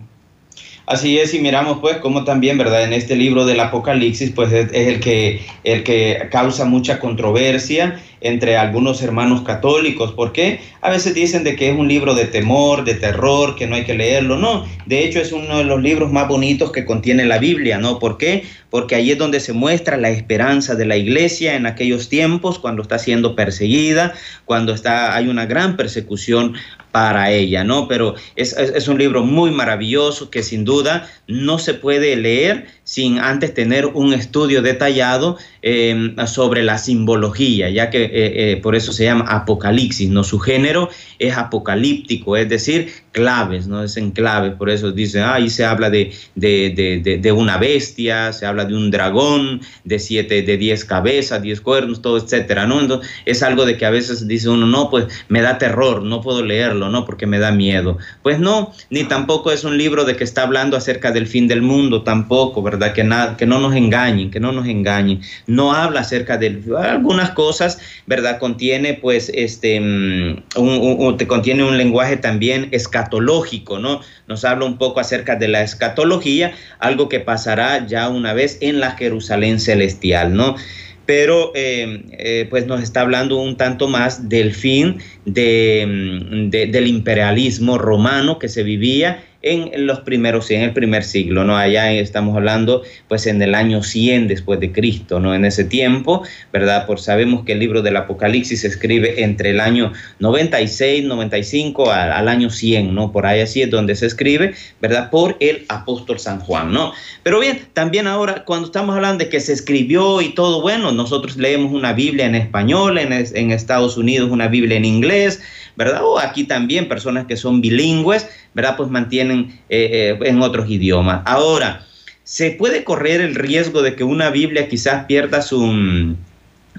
Así 0.92 1.18
es, 1.18 1.32
y 1.32 1.38
miramos 1.38 1.78
pues 1.80 1.96
como 1.96 2.22
también, 2.22 2.58
¿verdad? 2.58 2.84
En 2.84 2.92
este 2.92 3.16
libro 3.16 3.46
del 3.46 3.60
Apocalipsis, 3.60 4.30
pues 4.32 4.52
es, 4.52 4.68
el, 4.74 5.00
que, 5.00 5.40
el 5.64 5.84
que 5.84 6.28
causa 6.30 6.66
mucha 6.66 7.00
controversia 7.00 7.98
entre 8.22 8.56
algunos 8.56 9.02
hermanos 9.02 9.42
católicos. 9.42 10.12
¿Por 10.12 10.32
qué? 10.32 10.60
A 10.80 10.90
veces 10.90 11.14
dicen 11.14 11.44
de 11.44 11.56
que 11.56 11.70
es 11.70 11.76
un 11.76 11.88
libro 11.88 12.14
de 12.14 12.26
temor, 12.26 12.84
de 12.84 12.94
terror, 12.94 13.56
que 13.56 13.66
no 13.66 13.74
hay 13.74 13.84
que 13.84 13.94
leerlo. 13.94 14.36
No, 14.38 14.64
de 14.86 15.04
hecho 15.04 15.20
es 15.20 15.32
uno 15.32 15.58
de 15.58 15.64
los 15.64 15.82
libros 15.82 16.10
más 16.10 16.28
bonitos 16.28 16.72
que 16.72 16.84
contiene 16.84 17.24
la 17.24 17.38
Biblia, 17.38 17.78
¿no? 17.78 17.98
¿Por 17.98 18.18
qué? 18.18 18.44
Porque 18.70 18.94
ahí 18.94 19.10
es 19.10 19.18
donde 19.18 19.40
se 19.40 19.52
muestra 19.52 19.96
la 19.96 20.10
esperanza 20.10 20.74
de 20.74 20.86
la 20.86 20.96
iglesia 20.96 21.56
en 21.56 21.66
aquellos 21.66 22.08
tiempos, 22.08 22.58
cuando 22.58 22.82
está 22.82 22.98
siendo 22.98 23.36
perseguida, 23.36 24.14
cuando 24.44 24.72
está, 24.72 25.14
hay 25.14 25.28
una 25.28 25.46
gran 25.46 25.76
persecución 25.76 26.54
para 26.92 27.30
ella, 27.30 27.64
¿no? 27.64 27.88
Pero 27.88 28.14
es, 28.36 28.52
es, 28.52 28.86
un 28.86 28.98
libro 28.98 29.24
muy 29.24 29.50
maravilloso 29.50 30.30
que 30.30 30.42
sin 30.42 30.64
duda 30.64 31.08
no 31.26 31.58
se 31.58 31.72
puede 31.72 32.14
leer 32.16 32.66
sin 32.84 33.18
antes 33.18 33.54
tener 33.54 33.86
un 33.86 34.12
estudio 34.12 34.60
detallado 34.60 35.38
eh, 35.62 36.14
sobre 36.26 36.62
la 36.62 36.76
simbología, 36.76 37.70
ya 37.70 37.88
que 37.88 38.11
eh, 38.12 38.52
eh, 38.52 38.56
por 38.58 38.76
eso 38.76 38.92
se 38.92 39.04
llama 39.04 39.24
Apocalipsis, 39.28 40.10
¿no? 40.10 40.22
Su 40.22 40.38
género 40.38 40.90
es 41.18 41.36
apocalíptico, 41.36 42.36
es 42.36 42.48
decir, 42.48 42.92
claves, 43.12 43.66
¿no? 43.66 43.82
Es 43.82 43.96
en 43.96 44.10
claves, 44.10 44.54
por 44.54 44.70
eso 44.70 44.92
dicen, 44.92 45.22
ah, 45.22 45.34
ahí 45.34 45.48
se 45.48 45.64
habla 45.64 45.88
de, 45.88 46.12
de, 46.34 47.00
de, 47.02 47.18
de, 47.18 47.32
una 47.32 47.56
bestia, 47.58 48.32
se 48.32 48.46
habla 48.46 48.64
de 48.64 48.74
un 48.74 48.90
dragón, 48.90 49.60
de 49.84 49.98
siete, 49.98 50.42
de 50.42 50.56
diez 50.56 50.84
cabezas, 50.84 51.42
diez 51.42 51.60
cuernos, 51.60 52.02
todo, 52.02 52.18
etcétera, 52.18 52.66
¿no? 52.66 52.80
Entonces, 52.80 53.08
es 53.24 53.42
algo 53.42 53.64
de 53.64 53.76
que 53.76 53.86
a 53.86 53.90
veces 53.90 54.26
dice 54.26 54.48
uno, 54.48 54.66
no, 54.66 54.90
pues 54.90 55.06
me 55.28 55.40
da 55.40 55.58
terror, 55.58 56.02
no 56.02 56.20
puedo 56.20 56.44
leerlo, 56.44 56.90
¿no? 56.90 57.04
Porque 57.04 57.26
me 57.26 57.38
da 57.38 57.52
miedo. 57.52 57.98
Pues 58.22 58.38
no, 58.38 58.72
ni 58.90 59.04
tampoco 59.04 59.52
es 59.52 59.64
un 59.64 59.78
libro 59.78 60.04
de 60.04 60.16
que 60.16 60.24
está 60.24 60.42
hablando 60.42 60.76
acerca 60.76 61.12
del 61.12 61.26
fin 61.26 61.48
del 61.48 61.62
mundo, 61.62 62.02
tampoco, 62.02 62.62
¿verdad? 62.62 62.92
Que, 62.92 63.04
nada, 63.04 63.36
que 63.36 63.46
no 63.46 63.58
nos 63.60 63.74
engañen, 63.74 64.30
que 64.30 64.40
no 64.40 64.52
nos 64.52 64.66
engañen. 64.66 65.20
No 65.46 65.72
habla 65.72 66.00
acerca 66.00 66.38
de 66.38 66.62
algunas 66.78 67.30
cosas, 67.30 67.78
¿verdad? 68.06 68.38
Contiene, 68.38 68.94
pues, 68.94 69.30
este, 69.34 69.80
mm, 69.80 70.42
un, 70.56 71.16
contiene 71.26 71.64
un 71.64 71.78
lenguaje 71.78 72.16
también 72.16 72.68
escatológico, 72.72 73.78
¿no? 73.78 74.00
Nos 74.28 74.44
habla 74.44 74.64
un 74.64 74.78
poco 74.78 75.00
acerca 75.00 75.36
de 75.36 75.48
la 75.48 75.62
escatología, 75.62 76.52
algo 76.78 77.08
que 77.08 77.20
pasará 77.20 77.86
ya 77.86 78.08
una 78.08 78.32
vez 78.32 78.58
en 78.60 78.80
la 78.80 78.92
Jerusalén 78.92 79.60
celestial, 79.60 80.34
¿no? 80.34 80.56
pero 81.04 81.50
eh, 81.54 82.04
eh, 82.12 82.46
pues 82.48 82.66
nos 82.66 82.80
está 82.80 83.00
hablando 83.00 83.36
un 83.36 83.56
tanto 83.56 83.88
más 83.88 84.28
del 84.28 84.54
fin 84.54 84.98
de, 85.24 85.84
mm, 85.86 86.50
de, 86.50 86.66
del 86.66 86.86
imperialismo 86.86 87.76
romano 87.76 88.38
que 88.38 88.48
se 88.48 88.62
vivía 88.62 89.22
en 89.42 89.86
los 89.86 90.00
primeros, 90.00 90.50
en 90.50 90.62
el 90.62 90.72
primer 90.72 91.04
siglo, 91.04 91.44
¿no? 91.44 91.56
Allá 91.56 91.92
estamos 91.92 92.36
hablando, 92.36 92.82
pues, 93.08 93.26
en 93.26 93.42
el 93.42 93.54
año 93.54 93.82
100 93.82 94.28
después 94.28 94.60
de 94.60 94.72
Cristo, 94.72 95.20
¿no? 95.20 95.34
En 95.34 95.44
ese 95.44 95.64
tiempo, 95.64 96.22
¿verdad? 96.52 96.86
Por 96.86 97.00
sabemos 97.00 97.44
que 97.44 97.52
el 97.52 97.58
libro 97.58 97.82
del 97.82 97.96
Apocalipsis 97.96 98.60
se 98.60 98.68
escribe 98.68 99.22
entre 99.22 99.50
el 99.50 99.60
año 99.60 99.92
96, 100.20 101.04
95 101.04 101.90
al, 101.90 102.12
al 102.12 102.28
año 102.28 102.50
100, 102.50 102.94
¿no? 102.94 103.12
Por 103.12 103.26
ahí 103.26 103.40
así 103.40 103.62
es 103.62 103.70
donde 103.70 103.96
se 103.96 104.06
escribe, 104.06 104.54
¿verdad? 104.80 105.10
Por 105.10 105.36
el 105.40 105.64
apóstol 105.68 106.18
San 106.18 106.40
Juan, 106.40 106.72
¿no? 106.72 106.92
Pero 107.22 107.40
bien, 107.40 107.60
también 107.72 108.06
ahora, 108.06 108.44
cuando 108.44 108.66
estamos 108.66 108.94
hablando 108.94 109.24
de 109.24 109.30
que 109.30 109.40
se 109.40 109.52
escribió 109.52 110.20
y 110.20 110.34
todo, 110.34 110.60
bueno, 110.60 110.92
nosotros 110.92 111.36
leemos 111.36 111.72
una 111.72 111.92
Biblia 111.92 112.26
en 112.26 112.34
español, 112.34 112.98
en, 112.98 113.12
en 113.12 113.50
Estados 113.50 113.96
Unidos 113.96 114.30
una 114.30 114.48
Biblia 114.48 114.76
en 114.76 114.84
inglés, 114.84 115.40
¿verdad? 115.76 116.04
O 116.04 116.18
aquí 116.18 116.44
también 116.44 116.88
personas 116.88 117.26
que 117.26 117.36
son 117.36 117.60
bilingües, 117.60 118.28
¿verdad? 118.54 118.76
Pues 118.76 118.90
mantienen 118.90 119.60
eh, 119.68 120.16
eh, 120.20 120.28
en 120.28 120.42
otros 120.42 120.68
idiomas. 120.68 121.22
Ahora, 121.24 121.86
¿se 122.24 122.50
puede 122.52 122.84
correr 122.84 123.20
el 123.20 123.34
riesgo 123.34 123.82
de 123.82 123.94
que 123.94 124.04
una 124.04 124.30
Biblia 124.30 124.68
quizás 124.68 125.04
pierda 125.06 125.42
su 125.42 126.16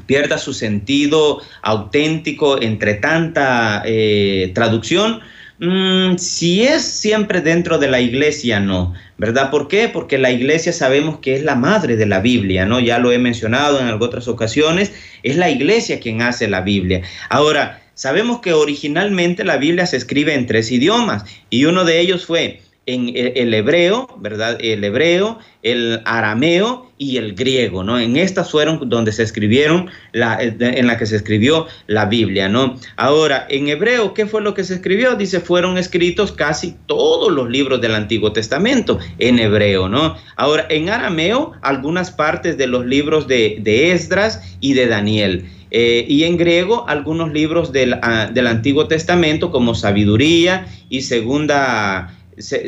pierda 0.07 0.39
su 0.39 0.53
sentido 0.53 1.39
auténtico 1.61 2.61
entre 2.61 2.95
tanta 2.95 3.83
eh, 3.85 4.51
traducción? 4.53 5.21
Mm, 5.59 6.17
si 6.17 6.63
es 6.63 6.81
siempre 6.83 7.39
dentro 7.39 7.77
de 7.77 7.87
la 7.87 8.01
iglesia, 8.01 8.59
no, 8.59 8.93
¿verdad? 9.17 9.51
¿Por 9.51 9.67
qué? 9.67 9.87
Porque 9.87 10.17
la 10.17 10.31
iglesia 10.31 10.73
sabemos 10.73 11.19
que 11.19 11.35
es 11.35 11.43
la 11.43 11.55
madre 11.55 11.95
de 11.95 12.05
la 12.07 12.19
Biblia, 12.19 12.65
¿no? 12.65 12.79
Ya 12.79 12.97
lo 12.97 13.11
he 13.11 13.19
mencionado 13.19 13.79
en 13.79 13.87
otras 13.89 14.27
ocasiones, 14.27 14.91
es 15.21 15.37
la 15.37 15.49
iglesia 15.49 15.99
quien 15.99 16.21
hace 16.21 16.47
la 16.47 16.61
Biblia. 16.61 17.01
Ahora, 17.29 17.82
Sabemos 17.95 18.41
que 18.41 18.53
originalmente 18.53 19.43
la 19.43 19.57
Biblia 19.57 19.85
se 19.85 19.97
escribe 19.97 20.33
en 20.33 20.47
tres 20.47 20.71
idiomas 20.71 21.25
y 21.49 21.65
uno 21.65 21.85
de 21.85 21.99
ellos 21.99 22.25
fue 22.25 22.61
en 22.85 23.13
el 23.15 23.53
hebreo, 23.53 24.09
¿verdad? 24.19 24.57
El 24.59 24.83
hebreo, 24.83 25.39
el 25.61 26.01
arameo 26.03 26.91
y 26.97 27.15
el 27.15 27.33
griego, 27.33 27.81
¿no? 27.83 27.97
En 27.97 28.17
estas 28.17 28.51
fueron 28.51 28.89
donde 28.89 29.13
se 29.13 29.23
escribieron, 29.23 29.89
en 30.11 30.87
la 30.87 30.97
que 30.97 31.05
se 31.05 31.15
escribió 31.15 31.67
la 31.87 32.05
Biblia, 32.05 32.49
¿no? 32.49 32.77
Ahora, 32.97 33.47
en 33.49 33.69
hebreo, 33.69 34.13
¿qué 34.13 34.25
fue 34.25 34.41
lo 34.41 34.53
que 34.53 34.65
se 34.65 34.73
escribió? 34.73 35.15
Dice, 35.15 35.39
fueron 35.39 35.77
escritos 35.77 36.33
casi 36.33 36.75
todos 36.85 37.31
los 37.31 37.49
libros 37.49 37.79
del 37.79 37.95
Antiguo 37.95 38.33
Testamento 38.33 38.99
en 39.17 39.39
hebreo, 39.39 39.87
¿no? 39.87 40.17
Ahora, 40.35 40.65
en 40.69 40.89
arameo, 40.89 41.53
algunas 41.61 42.11
partes 42.11 42.57
de 42.57 42.67
los 42.67 42.85
libros 42.85 43.27
de, 43.27 43.59
de 43.61 43.93
Esdras 43.93 44.41
y 44.59 44.73
de 44.73 44.87
Daniel. 44.87 45.45
Eh, 45.75 46.05
y 46.07 46.23
en 46.25 46.37
griego 46.37 46.87
algunos 46.87 47.33
libros 47.33 47.71
del, 47.71 47.95
ah, 48.03 48.29
del, 48.31 48.45
Antiguo 48.45 48.87
Testamento 48.87 49.49
como 49.49 49.73
Sabiduría 49.73 50.67
y 50.87 51.01
Segunda, 51.01 52.15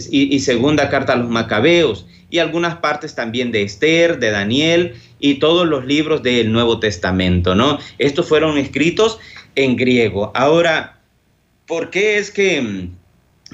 y, 0.09 0.39
segunda 0.39 0.89
Carta 0.89 1.13
a 1.13 1.15
los 1.15 1.29
Macabeos 1.29 2.07
y 2.31 2.39
algunas 2.39 2.77
partes 2.77 3.13
también 3.13 3.51
de 3.51 3.61
Esther, 3.61 4.17
de 4.17 4.31
Daniel 4.31 4.95
y 5.19 5.35
todos 5.35 5.67
los 5.67 5.85
libros 5.85 6.23
del 6.23 6.51
Nuevo 6.51 6.79
Testamento, 6.79 7.53
¿no? 7.53 7.77
Estos 7.99 8.27
fueron 8.27 8.57
escritos 8.57 9.19
en 9.53 9.75
griego. 9.75 10.31
Ahora, 10.33 10.99
¿por 11.67 11.91
qué 11.91 12.17
es 12.17 12.31
que, 12.31 12.89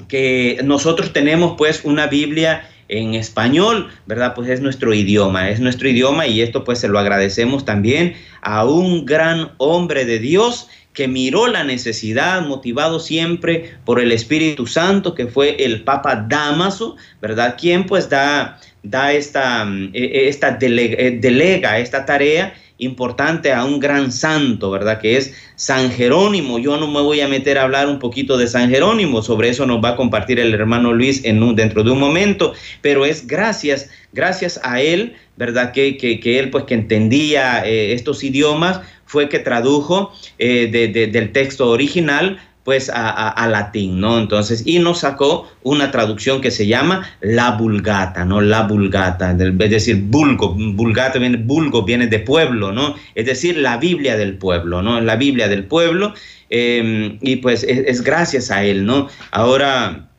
que 0.08 0.60
nosotros 0.64 1.12
tenemos 1.12 1.56
pues 1.58 1.84
una 1.84 2.06
Biblia 2.06 2.70
en 2.92 3.14
español, 3.14 3.88
¿verdad? 4.06 4.34
Pues 4.34 4.48
es 4.48 4.60
nuestro 4.60 4.92
idioma, 4.92 5.48
es 5.48 5.60
nuestro 5.60 5.88
idioma 5.88 6.26
y 6.26 6.42
esto 6.42 6.62
pues 6.62 6.78
se 6.78 6.88
lo 6.88 6.98
agradecemos 6.98 7.64
también 7.64 8.14
a 8.42 8.64
un 8.64 9.06
gran 9.06 9.52
hombre 9.56 10.04
de 10.04 10.18
Dios 10.18 10.68
que 10.92 11.08
miró 11.08 11.46
la 11.46 11.64
necesidad, 11.64 12.42
motivado 12.46 13.00
siempre 13.00 13.76
por 13.86 13.98
el 13.98 14.12
Espíritu 14.12 14.66
Santo, 14.66 15.14
que 15.14 15.26
fue 15.26 15.64
el 15.64 15.84
Papa 15.84 16.26
Damaso, 16.28 16.96
¿verdad? 17.22 17.56
Quien 17.58 17.86
pues 17.86 18.10
da, 18.10 18.60
da 18.82 19.12
esta, 19.12 19.66
eh, 19.94 20.28
esta 20.28 20.50
delega, 20.50 20.96
eh, 20.98 21.18
delega 21.18 21.78
esta 21.78 22.04
tarea 22.04 22.52
importante 22.84 23.52
a 23.52 23.64
un 23.64 23.80
gran 23.80 24.12
santo, 24.12 24.70
¿verdad? 24.70 25.00
Que 25.00 25.16
es 25.16 25.34
San 25.56 25.90
Jerónimo. 25.90 26.58
Yo 26.58 26.76
no 26.76 26.86
me 26.86 27.00
voy 27.00 27.20
a 27.20 27.28
meter 27.28 27.58
a 27.58 27.62
hablar 27.62 27.88
un 27.88 27.98
poquito 27.98 28.36
de 28.36 28.46
San 28.46 28.70
Jerónimo, 28.70 29.22
sobre 29.22 29.48
eso 29.48 29.66
nos 29.66 29.82
va 29.82 29.90
a 29.90 29.96
compartir 29.96 30.40
el 30.40 30.54
hermano 30.54 30.92
Luis 30.92 31.24
en 31.24 31.42
dentro 31.54 31.82
de 31.82 31.90
un 31.90 31.98
momento, 31.98 32.54
pero 32.80 33.04
es 33.04 33.26
gracias, 33.26 33.90
gracias 34.12 34.60
a 34.62 34.80
él, 34.80 35.14
¿verdad? 35.36 35.72
Que, 35.72 35.96
que, 35.96 36.38
él 36.38 36.50
pues 36.50 36.64
que 36.64 36.74
entendía 36.74 37.66
eh, 37.66 37.92
estos 37.92 38.22
idiomas, 38.22 38.80
fue 39.04 39.28
que 39.28 39.40
tradujo 39.40 40.10
eh, 40.38 40.68
de, 40.72 40.88
de, 40.88 41.06
del 41.06 41.32
texto 41.32 41.68
original 41.68 42.38
pues 42.64 42.90
a, 42.94 43.48
latín, 43.48 44.00
¿no? 44.00 44.18
Entonces, 44.18 44.62
y 44.64 44.78
nos 44.78 45.00
sacó 45.00 45.50
una 45.62 45.90
traducción 45.90 46.40
que 46.40 46.52
se 46.52 46.66
llama 46.66 47.08
la 47.20 47.52
vulgata, 47.52 48.24
¿no? 48.24 48.40
La 48.40 48.62
vulgata, 48.62 49.32
es 49.32 49.70
decir, 49.70 49.96
vulgo, 49.96 50.54
vulgata 50.54 51.18
viene, 51.18 51.38
vulgo 51.38 51.82
viene 51.82 52.06
de 52.06 52.20
pueblo, 52.20 52.70
¿no? 52.70 52.94
Es 53.16 53.26
decir, 53.26 53.56
la 53.56 53.78
Biblia 53.78 54.16
del 54.16 54.38
pueblo, 54.38 54.80
¿no? 54.80 55.00
La 55.00 55.16
Biblia 55.16 55.48
del 55.48 55.64
pueblo, 55.64 56.14
eh, 56.50 57.18
y 57.20 57.36
pues 57.36 57.64
es, 57.64 58.02
gracias 58.02 58.50
a 58.52 58.62
él, 58.62 58.86
¿no? 58.86 59.08
Ahora, 59.32 60.10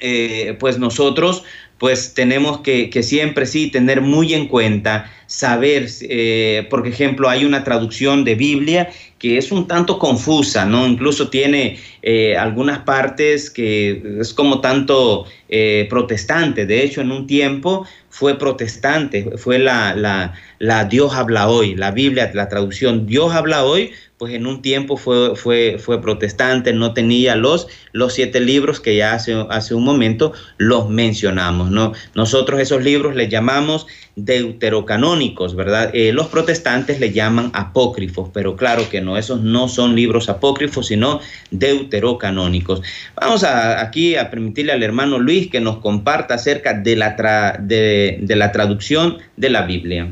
eh, 0.00 0.56
pues 0.58 0.78
nosotros 0.78 1.44
pues 1.78 2.14
tenemos 2.14 2.60
que, 2.60 2.90
que, 2.90 3.02
siempre 3.02 3.46
sí 3.46 3.70
tener 3.70 4.00
muy 4.00 4.32
en 4.34 4.48
cuenta, 4.48 5.10
saber, 5.26 5.88
eh, 6.02 6.66
por 6.70 6.86
ejemplo, 6.86 7.28
hay 7.28 7.44
una 7.44 7.64
traducción 7.64 8.24
de 8.24 8.34
Biblia 8.34 8.88
que 9.18 9.38
es 9.38 9.50
un 9.50 9.66
tanto 9.66 9.98
confusa, 9.98 10.64
¿no? 10.64 10.86
Incluso 10.86 11.28
tiene 11.28 11.78
eh, 12.02 12.36
algunas 12.36 12.80
partes 12.80 13.50
que 13.50 14.02
es 14.20 14.32
como 14.32 14.60
tanto 14.60 15.26
eh, 15.48 15.86
protestante. 15.90 16.66
De 16.66 16.82
hecho, 16.82 17.00
en 17.00 17.10
un 17.10 17.26
tiempo 17.26 17.86
fue 18.08 18.38
protestante, 18.38 19.36
fue 19.36 19.58
la, 19.58 19.94
la, 19.94 20.34
la 20.58 20.84
Dios 20.84 21.14
habla 21.14 21.48
hoy, 21.48 21.74
la 21.74 21.90
Biblia, 21.90 22.30
la 22.32 22.48
traducción 22.48 23.06
Dios 23.06 23.34
habla 23.34 23.64
hoy 23.64 23.90
pues 24.18 24.32
en 24.32 24.46
un 24.46 24.62
tiempo 24.62 24.96
fue, 24.96 25.36
fue, 25.36 25.76
fue 25.78 26.00
protestante, 26.00 26.72
no 26.72 26.94
tenía 26.94 27.36
los, 27.36 27.68
los 27.92 28.14
siete 28.14 28.40
libros 28.40 28.80
que 28.80 28.96
ya 28.96 29.12
hace, 29.12 29.34
hace 29.50 29.74
un 29.74 29.84
momento 29.84 30.32
los 30.56 30.88
mencionamos. 30.88 31.70
¿no? 31.70 31.92
Nosotros 32.14 32.60
esos 32.60 32.82
libros 32.82 33.14
les 33.14 33.28
llamamos 33.28 33.86
deuterocanónicos, 34.16 35.54
¿verdad? 35.54 35.90
Eh, 35.92 36.12
los 36.14 36.28
protestantes 36.28 36.98
le 36.98 37.12
llaman 37.12 37.50
apócrifos, 37.52 38.30
pero 38.32 38.56
claro 38.56 38.88
que 38.88 39.02
no, 39.02 39.18
esos 39.18 39.42
no 39.42 39.68
son 39.68 39.94
libros 39.94 40.30
apócrifos, 40.30 40.86
sino 40.86 41.20
deuterocanónicos. 41.50 42.80
Vamos 43.20 43.44
a, 43.44 43.82
aquí 43.82 44.16
a 44.16 44.30
permitirle 44.30 44.72
al 44.72 44.82
hermano 44.82 45.18
Luis 45.18 45.48
que 45.50 45.60
nos 45.60 45.78
comparta 45.78 46.34
acerca 46.34 46.72
de 46.72 46.96
la, 46.96 47.16
tra, 47.16 47.58
de, 47.60 48.18
de 48.22 48.36
la 48.36 48.52
traducción 48.52 49.18
de 49.36 49.50
la 49.50 49.62
Biblia. 49.62 50.10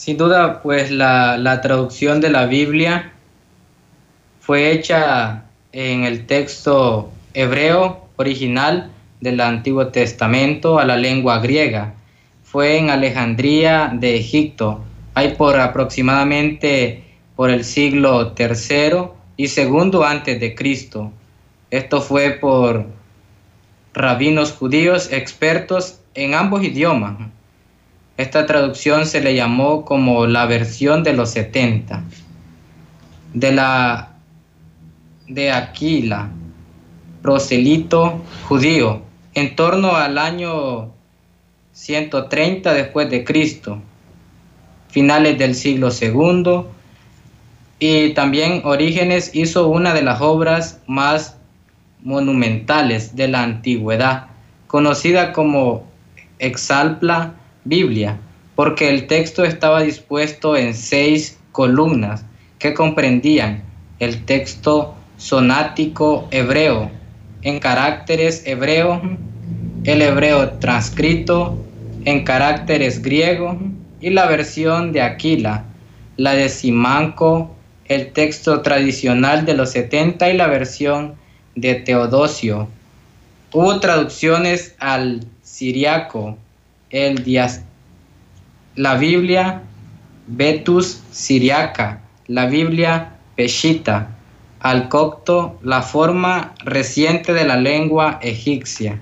Sin 0.00 0.16
duda, 0.16 0.62
pues 0.62 0.90
la, 0.90 1.36
la 1.36 1.60
traducción 1.60 2.22
de 2.22 2.30
la 2.30 2.46
Biblia 2.46 3.12
fue 4.40 4.72
hecha 4.72 5.44
en 5.72 6.04
el 6.04 6.24
texto 6.24 7.10
hebreo 7.34 8.08
original 8.16 8.92
del 9.20 9.42
Antiguo 9.42 9.88
Testamento 9.88 10.78
a 10.78 10.86
la 10.86 10.96
lengua 10.96 11.38
griega. 11.40 11.92
Fue 12.42 12.78
en 12.78 12.88
Alejandría 12.88 13.92
de 13.92 14.16
Egipto, 14.16 14.82
hay 15.12 15.34
por 15.34 15.60
aproximadamente 15.60 17.04
por 17.36 17.50
el 17.50 17.62
siglo 17.62 18.34
III 18.38 19.10
y 19.36 19.48
segundo 19.48 20.02
antes 20.02 20.40
de 20.40 20.54
Cristo. 20.54 21.12
Esto 21.70 22.00
fue 22.00 22.30
por 22.30 22.86
rabinos 23.92 24.52
judíos 24.52 25.12
expertos 25.12 26.00
en 26.14 26.32
ambos 26.32 26.64
idiomas. 26.64 27.18
Esta 28.20 28.44
traducción 28.44 29.06
se 29.06 29.22
le 29.22 29.34
llamó 29.34 29.86
como 29.86 30.26
la 30.26 30.44
versión 30.44 31.02
de 31.02 31.14
los 31.14 31.30
70. 31.30 32.04
De 33.32 33.50
la 33.50 34.10
de 35.26 35.50
Aquila, 35.50 36.28
proselito 37.22 38.22
judío, 38.46 39.00
en 39.32 39.56
torno 39.56 39.96
al 39.96 40.18
año 40.18 40.92
130 41.72 42.74
después 42.74 43.08
de 43.08 43.24
Cristo, 43.24 43.80
finales 44.88 45.38
del 45.38 45.54
siglo 45.54 45.88
II, 45.88 46.64
y 47.78 48.10
también 48.10 48.60
Orígenes 48.66 49.30
hizo 49.32 49.68
una 49.68 49.94
de 49.94 50.02
las 50.02 50.20
obras 50.20 50.82
más 50.86 51.38
monumentales 52.02 53.16
de 53.16 53.28
la 53.28 53.44
antigüedad, 53.44 54.26
conocida 54.66 55.32
como 55.32 55.88
Exalpla 56.38 57.36
Biblia, 57.70 58.18
porque 58.56 58.90
el 58.90 59.06
texto 59.06 59.44
estaba 59.44 59.82
dispuesto 59.82 60.56
en 60.56 60.74
seis 60.74 61.38
columnas 61.52 62.24
que 62.58 62.74
comprendían 62.74 63.62
el 64.00 64.24
texto 64.24 64.96
sonático 65.16 66.26
hebreo 66.32 66.90
en 67.42 67.60
caracteres 67.60 68.42
hebreos, 68.44 69.00
el 69.84 70.02
hebreo 70.02 70.50
transcrito 70.58 71.64
en 72.06 72.24
caracteres 72.24 73.02
griegos 73.02 73.56
y 74.00 74.10
la 74.10 74.26
versión 74.26 74.90
de 74.90 75.02
Aquila, 75.02 75.66
la 76.16 76.34
de 76.34 76.48
Simanco, 76.48 77.54
el 77.84 78.10
texto 78.12 78.62
tradicional 78.62 79.46
de 79.46 79.54
los 79.54 79.70
70 79.70 80.28
y 80.28 80.36
la 80.36 80.48
versión 80.48 81.14
de 81.54 81.76
Teodosio. 81.76 82.66
Hubo 83.52 83.78
traducciones 83.78 84.74
al 84.80 85.24
siriaco, 85.42 86.36
el 86.90 87.24
la 88.76 88.96
Biblia 88.96 89.62
Betus 90.26 91.02
siriaca, 91.10 92.02
la 92.28 92.46
Biblia 92.46 93.16
Peshita, 93.36 94.16
al 94.60 94.88
copto 94.88 95.58
la 95.62 95.82
forma 95.82 96.54
reciente 96.64 97.32
de 97.32 97.44
la 97.44 97.56
lengua 97.56 98.20
egipcia. 98.22 99.00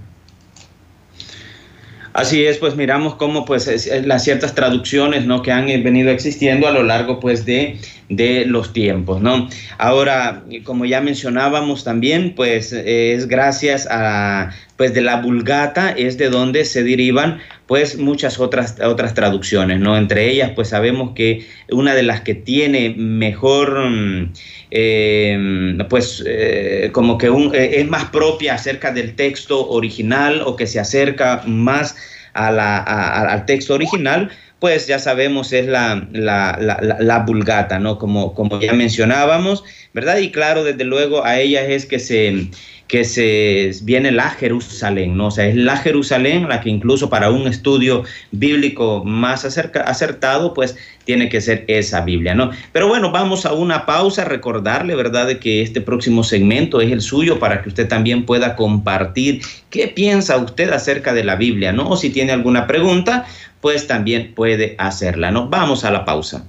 Así 2.12 2.44
es, 2.44 2.58
pues 2.58 2.74
miramos 2.74 3.14
cómo 3.14 3.44
pues 3.44 3.88
las 4.04 4.24
ciertas 4.24 4.54
traducciones 4.54 5.26
¿no? 5.26 5.42
que 5.42 5.52
han 5.52 5.66
venido 5.66 6.10
existiendo 6.10 6.66
a 6.66 6.72
lo 6.72 6.82
largo 6.82 7.20
pues 7.20 7.44
de, 7.44 7.78
de 8.08 8.44
los 8.46 8.72
tiempos, 8.72 9.20
¿no? 9.20 9.48
Ahora, 9.76 10.44
como 10.64 10.86
ya 10.86 11.00
mencionábamos 11.00 11.84
también, 11.84 12.34
pues 12.34 12.72
es 12.72 13.28
gracias 13.28 13.86
a 13.90 14.50
pues 14.78 14.94
de 14.94 15.00
la 15.00 15.20
Vulgata 15.20 15.90
es 15.90 16.16
de 16.18 16.30
donde 16.30 16.64
se 16.64 16.84
derivan 16.84 17.40
pues 17.66 17.98
muchas 17.98 18.38
otras, 18.38 18.76
otras 18.80 19.12
traducciones, 19.12 19.80
¿no? 19.80 19.98
Entre 19.98 20.30
ellas, 20.30 20.52
pues 20.54 20.68
sabemos 20.68 21.12
que 21.14 21.46
una 21.70 21.94
de 21.94 22.04
las 22.04 22.22
que 22.22 22.34
tiene 22.34 22.94
mejor, 22.96 23.90
mm, 23.90 24.32
eh, 24.70 25.78
pues 25.90 26.24
eh, 26.26 26.90
como 26.92 27.18
que 27.18 27.26
eh, 27.26 27.80
es 27.80 27.88
más 27.88 28.04
propia 28.06 28.54
acerca 28.54 28.92
del 28.92 29.16
texto 29.16 29.68
original 29.68 30.42
o 30.46 30.54
que 30.56 30.66
se 30.66 30.78
acerca 30.78 31.42
más 31.44 31.96
al 32.32 33.44
texto 33.46 33.74
original, 33.74 34.30
pues 34.58 34.86
ya 34.86 34.98
sabemos 34.98 35.52
es 35.52 35.66
la, 35.66 36.06
la, 36.12 36.58
la, 36.80 37.18
vulgata, 37.20 37.78
¿no? 37.78 37.98
Como, 37.98 38.34
como 38.34 38.60
ya 38.60 38.72
mencionábamos, 38.72 39.62
¿verdad? 39.94 40.18
Y 40.18 40.32
claro, 40.32 40.64
desde 40.64 40.84
luego 40.84 41.24
a 41.24 41.38
ella 41.38 41.64
es 41.64 41.86
que 41.86 41.98
se 42.00 42.48
que 42.88 43.04
se 43.04 43.70
viene 43.82 44.10
la 44.10 44.30
Jerusalén, 44.30 45.14
¿no? 45.16 45.26
O 45.26 45.30
sea, 45.30 45.46
es 45.46 45.54
la 45.54 45.76
Jerusalén 45.76 46.48
la 46.48 46.62
que 46.62 46.70
incluso 46.70 47.10
para 47.10 47.30
un 47.30 47.46
estudio 47.46 48.02
bíblico 48.32 49.04
más 49.04 49.44
acertado, 49.44 50.54
pues 50.54 50.74
tiene 51.04 51.28
que 51.28 51.42
ser 51.42 51.64
esa 51.68 52.00
Biblia, 52.00 52.34
¿no? 52.34 52.50
Pero 52.72 52.88
bueno, 52.88 53.12
vamos 53.12 53.44
a 53.44 53.52
una 53.52 53.84
pausa, 53.84 54.24
recordarle, 54.24 54.94
¿verdad?, 54.96 55.26
de 55.26 55.38
que 55.38 55.60
este 55.60 55.82
próximo 55.82 56.24
segmento 56.24 56.80
es 56.80 56.90
el 56.90 57.02
suyo 57.02 57.38
para 57.38 57.62
que 57.62 57.68
usted 57.68 57.86
también 57.88 58.24
pueda 58.24 58.56
compartir 58.56 59.42
qué 59.68 59.88
piensa 59.88 60.38
usted 60.38 60.70
acerca 60.70 61.12
de 61.12 61.24
la 61.24 61.36
Biblia, 61.36 61.72
¿no? 61.72 61.90
O 61.90 61.96
si 61.98 62.08
tiene 62.08 62.32
alguna 62.32 62.66
pregunta, 62.66 63.26
pues 63.60 63.86
también 63.86 64.32
puede 64.34 64.76
hacerla, 64.78 65.30
¿no? 65.30 65.48
Vamos 65.48 65.84
a 65.84 65.90
la 65.90 66.06
pausa. 66.06 66.46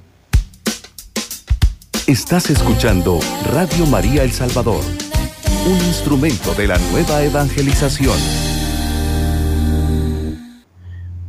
Estás 2.07 2.49
escuchando 2.49 3.19
Radio 3.51 3.85
María 3.85 4.23
El 4.23 4.31
Salvador 4.31 4.81
un 5.69 5.77
instrumento 5.85 6.55
de 6.55 6.67
la 6.67 6.77
nueva 6.91 7.21
evangelización. 7.21 8.48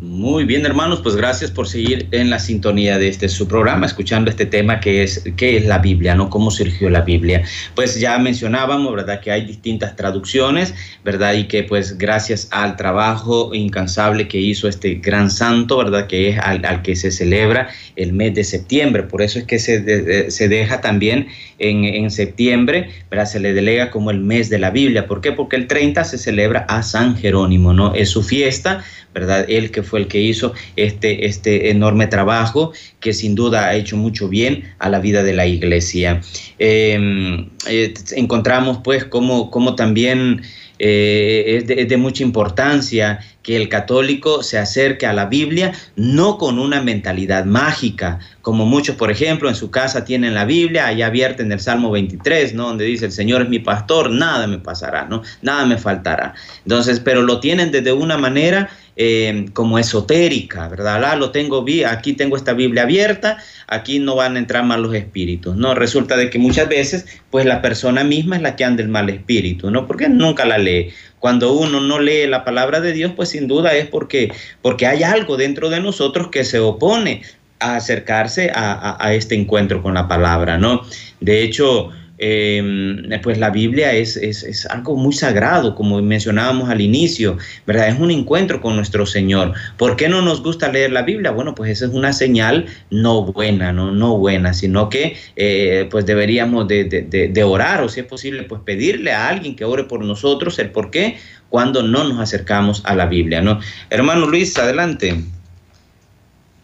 Muy 0.03 0.45
bien, 0.45 0.65
hermanos, 0.65 1.03
pues 1.03 1.15
gracias 1.15 1.51
por 1.51 1.69
seguir 1.69 2.09
en 2.11 2.31
la 2.31 2.39
sintonía 2.39 2.97
de 2.97 3.09
este 3.09 3.29
su 3.29 3.47
programa, 3.47 3.85
escuchando 3.85 4.31
este 4.31 4.47
tema 4.47 4.81
que 4.81 5.03
es 5.03 5.25
qué 5.37 5.59
es 5.59 5.67
la 5.67 5.77
Biblia, 5.77 6.15
¿no? 6.15 6.31
Cómo 6.31 6.51
surgió 6.51 6.89
la 6.89 7.03
Biblia. 7.03 7.43
Pues 7.75 8.01
ya 8.01 8.17
mencionábamos, 8.17 8.95
¿verdad? 8.95 9.21
Que 9.21 9.31
hay 9.31 9.45
distintas 9.45 9.97
traducciones, 9.97 10.75
¿verdad? 11.05 11.35
Y 11.35 11.49
que 11.49 11.65
pues 11.65 11.99
gracias 11.99 12.49
al 12.51 12.77
trabajo 12.77 13.55
incansable 13.55 14.27
que 14.27 14.39
hizo 14.39 14.69
este 14.69 14.95
gran 14.95 15.31
santo, 15.31 15.77
¿verdad? 15.77 16.07
Que 16.07 16.31
es 16.31 16.39
al, 16.39 16.81
que 16.81 16.97
se 16.97 17.11
celebra 17.11 17.69
el 17.95 18.15
mes 18.15 18.35
de 18.35 18.45
septiembre. 18.45 19.03
Por 19.03 19.21
eso 19.21 19.39
es 19.39 19.45
que 19.45 19.59
se, 19.59 20.31
se 20.31 20.49
deja 20.49 20.81
también 20.81 21.29
en, 21.59 21.85
en, 21.85 22.11
septiembre, 22.11 22.89
¿verdad? 23.11 23.27
Se 23.27 23.39
le 23.39 23.53
delega 23.53 23.91
como 23.91 24.11
el 24.11 24.21
mes 24.21 24.49
de 24.49 24.61
la 24.61 24.71
Biblia. 24.71 25.07
¿Por 25.07 25.21
qué? 25.21 25.33
Porque 25.33 25.57
el 25.57 25.67
30 25.67 26.05
se 26.05 26.17
celebra 26.17 26.61
a 26.71 26.83
San 26.83 27.19
Jerónimo, 27.19 27.75
¿no? 27.75 27.95
Es 27.95 28.09
su 28.09 28.23
fiesta, 28.23 28.83
¿verdad? 29.15 29.45
Él 29.49 29.71
que 29.71 29.83
fue 29.83 30.01
el 30.01 30.09
que 30.09 30.21
hizo 30.21 30.53
este, 30.77 31.27
este 31.27 31.71
enorme 31.71 32.07
trabajo 32.07 32.73
que 33.01 33.13
sin 33.13 33.35
duda 33.35 33.67
ha 33.67 33.75
hecho 33.75 33.97
mucho 33.97 34.29
bien 34.29 34.65
a 34.79 34.89
la 34.89 35.01
vida 35.01 35.23
de 35.23 35.33
la 35.33 35.47
iglesia. 35.47 36.21
Em, 36.59 37.49
eh, 37.69 37.95
encontramos 38.17 38.79
pues 38.85 39.05
como, 39.05 39.51
como 39.51 39.75
también 39.75 40.43
eh, 40.83 41.59
es, 41.59 41.89
de, 41.89 41.97
mucha 41.99 42.23
importancia 42.23 43.21
que 43.43 43.55
el 43.55 43.69
católico 43.69 44.43
se 44.43 44.57
acerque 44.57 45.05
a 45.05 45.13
la 45.13 45.27
Biblia 45.27 45.73
no 45.95 46.39
con 46.39 46.59
una 46.59 46.81
mentalidad 46.81 47.45
mágica, 47.45 48.19
como 48.41 48.65
muchos, 48.65 48.97
por 48.97 49.11
ejemplo, 49.11 49.51
en 49.51 49.55
su 49.55 49.71
casa 49.71 50.07
tienen 50.07 50.33
la 50.33 50.47
Biblia, 50.47 50.87
allá 50.87 51.09
abierta 51.09 51.43
en 51.43 51.53
el 51.53 51.61
Salmo 51.61 51.91
23, 51.91 52.55
¿no? 52.55 52.69
Donde 52.69 52.87
dice, 52.87 53.05
el 53.05 53.13
Señor 53.13 53.43
es 53.43 53.51
mi 53.51 53.59
pastor, 53.59 54.11
nada 54.11 54.47
me 54.47 54.59
pasará, 54.59 55.05
¿no? 55.05 55.23
Nada 55.43 55.67
me 55.67 55.77
faltará. 55.77 56.33
Entonces, 56.65 56.99
pero 56.99 57.21
lo 57.21 57.41
tienen 57.41 57.71
desde 57.73 57.93
una 57.93 58.17
manera 58.17 58.71
eh, 59.03 59.47
como 59.55 59.79
esotérica, 59.79 60.69
¿verdad? 60.69 61.03
Ah, 61.03 61.17
lo 61.17 61.31
tengo, 61.31 61.65
aquí 61.89 62.13
tengo 62.13 62.37
esta 62.37 62.53
Biblia 62.53 62.83
abierta, 62.83 63.39
aquí 63.67 63.99
no 63.99 64.15
van 64.15 64.37
a 64.37 64.39
entrar 64.39 64.63
malos 64.63 64.95
espíritus, 64.95 65.57
¿no? 65.57 65.75
Resulta 65.75 66.19
de 66.19 66.29
que 66.29 66.39
muchas 66.39 66.69
veces, 66.69 67.07
pues 67.31 67.47
la 67.47 67.63
persona 67.63 68.05
misma 68.05 68.37
es 68.37 68.43
la 68.43 68.57
que 68.57 68.65
anda 68.67 68.83
el 68.83 68.91
mal 68.91 69.09
espíritu, 69.09 69.71
¿no? 69.71 69.87
Porque 69.87 70.11
nunca 70.11 70.45
la 70.45 70.59
lee. 70.59 70.91
Cuando 71.19 71.55
uno 71.55 71.81
no 71.81 71.99
lee 71.99 72.27
la 72.27 72.45
palabra 72.45 72.83
de 72.83 72.93
Dios, 72.93 73.13
pues 73.17 73.31
sin 73.31 73.49
duda 73.49 73.75
es 73.75 73.87
porque, 73.87 74.35
porque 74.61 74.87
hay 74.87 75.03
algo 75.03 75.39
dentro 75.39 75.71
de 75.71 75.81
nosotros 75.81 76.29
que 76.29 76.45
se 76.45 76.59
opone 76.59 77.23
a 77.59 77.77
acercarse 77.77 78.53
a 78.55 79.15
este 79.15 79.35
encuentro 79.35 79.83
con 79.83 79.95
la 79.95 80.09
palabra, 80.09 80.59
¿no? 80.59 80.83
De 81.21 81.43
hecho, 81.43 81.89
Pues 82.21 83.39
la 83.39 83.49
Biblia 83.51 83.93
es, 83.93 84.17
es, 84.17 84.67
algo 84.67 84.95
muy 84.97 85.15
sagrado, 85.15 85.75
como 85.75 86.03
mencionábamos 86.03 86.69
al 86.69 86.83
inicio, 86.83 87.39
¿verdad? 87.67 87.89
Es 87.89 87.99
un 87.99 88.11
encuentro 88.11 88.61
con 88.61 88.77
nuestro 88.77 89.07
Señor. 89.07 89.55
¿Por 89.79 89.97
qué 89.97 90.09
no 90.09 90.21
nos 90.21 90.43
gusta 90.43 90.71
leer 90.71 90.93
la 90.93 91.03
Biblia? 91.03 91.31
Bueno, 91.31 91.55
pues 91.55 91.71
esa 91.71 91.87
es 91.87 91.93
una 91.93 92.13
señal 92.13 92.67
no 92.91 93.23
buena, 93.25 93.73
no, 93.73 93.91
no 93.93 94.19
buena, 94.19 94.53
sino 94.53 94.91
que 94.91 95.17
eh, 95.37 95.89
pues 95.91 96.05
deberíamos 96.05 96.69
de, 96.69 96.85
de, 96.85 97.45
orar 97.45 97.83
o 97.83 97.89
si 97.89 98.01
es 98.01 98.07
posible, 98.07 98.43
pues 98.43 98.61
pedirle 98.67 99.13
a 99.13 99.29
alguien 99.29 99.57
que 99.57 99.65
ore 99.65 99.85
por 99.85 100.05
nosotros 100.05 100.59
el 100.59 100.71
por 100.71 100.91
qué 100.91 101.17
cuando 101.49 101.83
no 101.83 102.05
nos 102.05 102.21
acercamos 102.21 102.83
a 102.85 102.95
la 102.95 103.07
Biblia, 103.07 103.41
¿no? 103.41 103.61
Hermano 103.89 104.27
Luis, 104.27 104.57
adelante. 104.59 105.25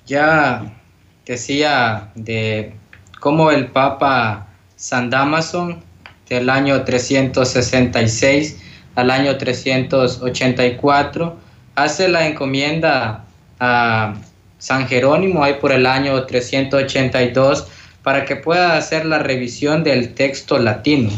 Ya 0.07 0.81
decía 1.25 2.11
de 2.15 2.75
cómo 3.21 3.51
el 3.51 3.69
Papa 3.69 4.47
San 4.77 5.11
Damason 5.11 5.83
del 6.29 6.51
año 6.51 6.85
366 6.85 8.63
al 8.95 9.11
año 9.11 9.37
384, 9.37 11.37
hace 11.75 12.09
la 12.09 12.27
encomienda 12.27 13.25
a 13.61 14.15
San 14.59 14.89
Jerónimo, 14.89 15.45
ahí 15.45 15.55
por 15.61 15.71
el 15.71 15.87
año 15.87 16.25
382, 16.25 17.69
para 18.03 18.25
que 18.25 18.37
pueda 18.37 18.77
hacer 18.77 19.05
la 19.05 19.19
revisión 19.19 19.85
del 19.85 20.15
texto 20.15 20.59
latino. 20.59 21.11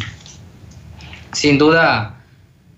Sin 1.32 1.58
duda, 1.58 2.16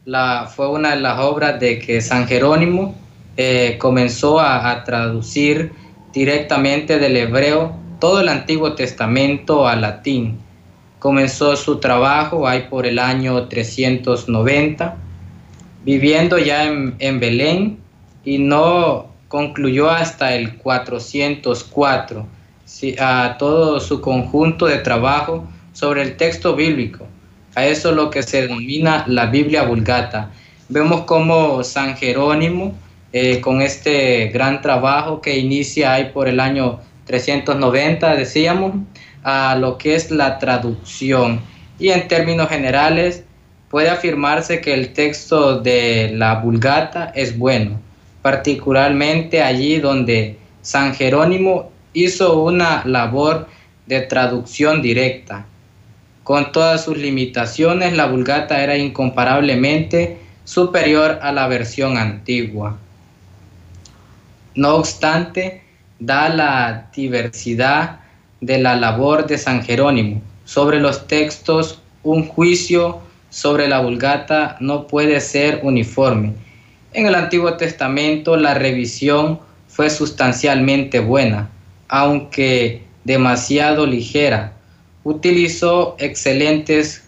la, 0.05 0.51
fue 0.55 0.69
una 0.69 0.91
de 0.91 1.01
las 1.01 1.19
obras 1.21 1.61
de 1.61 1.79
que 1.79 2.01
San 2.01 2.27
Jerónimo 2.27 2.95
eh, 3.37 3.77
comenzó 3.79 4.41
a, 4.41 4.83
traducir 4.85 5.73
directamente 6.13 6.99
del 6.99 7.17
hebreo 7.17 7.77
todo 8.01 8.21
el 8.21 8.29
Antiguo 8.29 8.75
Testamento 8.75 9.67
al 9.67 9.83
latín. 9.83 10.39
Comenzó 11.01 11.57
su 11.57 11.81
trabajo 11.81 12.47
ahí 12.47 12.67
por 12.71 12.87
el 12.87 13.01
año 13.01 13.49
390, 13.49 14.97
viviendo 15.85 16.39
ya 16.39 16.67
en, 16.67 16.95
en 17.01 17.19
Belén 17.19 17.79
y 18.25 18.39
no 18.39 19.11
concluyó 19.27 19.91
hasta 19.91 20.35
el 20.35 20.57
404 20.59 22.27
a 23.01 23.37
todo 23.39 23.81
su 23.81 24.01
conjunto 24.01 24.67
de 24.67 24.79
trabajo 24.79 25.47
sobre 25.73 26.03
el 26.03 26.17
texto 26.17 26.55
bíblico. 26.55 27.07
A 27.55 27.67
eso 27.67 27.93
lo 27.93 28.11
que 28.11 28.23
se 28.23 28.43
denomina 28.43 29.05
la 29.09 29.27
Biblia 29.27 29.65
Vulgata. 29.65 30.31
Vemos 30.69 31.03
como 31.03 31.65
San 31.65 31.97
Jerónimo, 31.97 32.75
eh, 33.13 33.41
con 33.41 33.61
este 33.61 34.29
gran 34.29 34.63
trabajo 34.63 35.21
que 35.21 35.37
inicia 35.37 35.95
ahí 35.95 36.11
por 36.13 36.29
el 36.29 36.39
año 36.39 36.79
390, 37.07 38.15
decíamos, 38.15 38.75
a 39.23 39.57
lo 39.57 39.79
que 39.79 39.95
es 39.95 40.11
la 40.11 40.39
traducción. 40.39 41.41
Y 41.79 41.91
en 41.91 42.09
términos 42.09 42.49
generales, 42.49 43.25
puede 43.71 43.89
afirmarse 43.89 44.61
que 44.61 44.75
el 44.75 44.93
texto 44.93 45.61
de 45.61 46.11
la 46.15 46.37
Vulgata 46.37 47.13
es 47.15 47.39
bueno, 47.39 47.81
particularmente 48.21 49.43
allí 49.43 49.79
donde 49.79 50.39
San 50.63 50.95
Jerónimo 50.95 51.71
hizo 51.93 52.43
una 52.43 52.83
labor 52.85 53.49
de 53.87 54.01
traducción 54.03 54.83
directa. 54.83 55.47
Con 56.25 56.53
todas 56.53 56.85
sus 56.85 56.99
limitaciones, 56.99 57.93
la 57.93 58.07
Vulgata 58.07 58.63
era 58.63 58.77
incomparablemente 58.77 60.19
superior 60.45 61.19
a 61.23 61.33
la 61.33 61.47
versión 61.49 61.97
antigua. 61.97 62.77
No 64.55 64.75
obstante, 64.77 65.63
da 65.99 66.29
la 66.29 66.89
diversidad 66.95 68.00
de 68.41 68.59
la 68.59 68.77
labor 68.77 69.27
de 69.27 69.39
San 69.39 69.63
Jerónimo 69.63 70.23
sobre 70.45 70.81
los 70.81 71.07
textos, 71.07 71.81
un 72.03 72.27
juicio 72.27 73.01
sobre 73.29 73.69
la 73.69 73.81
Vulgata 73.81 74.57
no 74.61 74.87
puede 74.87 75.21
ser 75.21 75.61
uniforme. 75.63 76.33
En 76.93 77.07
el 77.07 77.15
Antiguo 77.15 77.57
Testamento 77.57 78.37
la 78.37 78.55
revisión 78.55 79.39
fue 79.69 79.91
sustancialmente 79.91 80.99
buena, 80.99 81.51
aunque 81.89 82.83
demasiado 83.05 83.87
ligera. 83.87 84.55
Utilizó 85.05 85.95
excelentes 85.99 87.05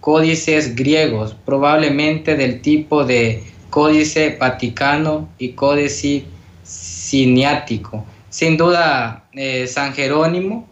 códices 0.00 0.74
griegos, 0.74 1.36
probablemente 1.44 2.34
del 2.34 2.60
tipo 2.60 3.04
de 3.04 3.44
códice 3.70 4.36
vaticano 4.40 5.28
y 5.38 5.50
códice 5.50 6.24
siniático. 6.64 8.04
Sin 8.38 8.56
duda, 8.56 9.24
eh, 9.32 9.66
San 9.66 9.94
Jerónimo 9.94 10.68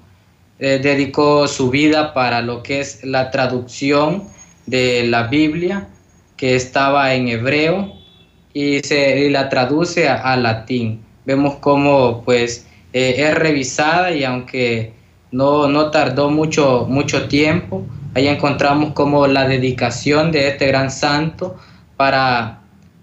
eh, 0.61 0.79
dedicó 0.81 1.49
su 1.49 1.69
vida 1.69 2.15
para 2.15 2.41
lo 2.41 2.63
que 2.63 2.79
es 2.79 3.03
la 3.03 3.33
traducción 3.33 4.23
de 4.67 5.05
la 5.09 5.25
Biblia, 5.25 5.89
que 6.37 6.55
estaba 6.55 7.13
en 7.13 7.27
hebreo, 7.27 7.93
y 8.55 8.79
se 8.85 9.29
la 9.31 9.49
traduce 9.49 10.09
a, 10.09 10.37
latín. 10.37 11.03
Vemos 11.25 11.57
cómo 11.57 12.23
pues 12.25 12.69
eh, 12.93 13.17
es 13.19 13.35
revisada 13.35 14.13
y 14.13 14.23
aunque 14.23 14.93
no, 15.33 15.67
no 15.67 15.91
tardó 15.91 16.31
mucho, 16.31 16.87
mucho 16.89 17.27
tiempo, 17.27 17.85
ahí 18.15 18.29
encontramos 18.29 18.93
como 18.93 19.27
la 19.27 19.49
dedicación 19.49 20.31
de 20.31 20.47
este 20.51 20.69
gran 20.69 20.89
santo 20.89 21.57
para, 21.97 22.61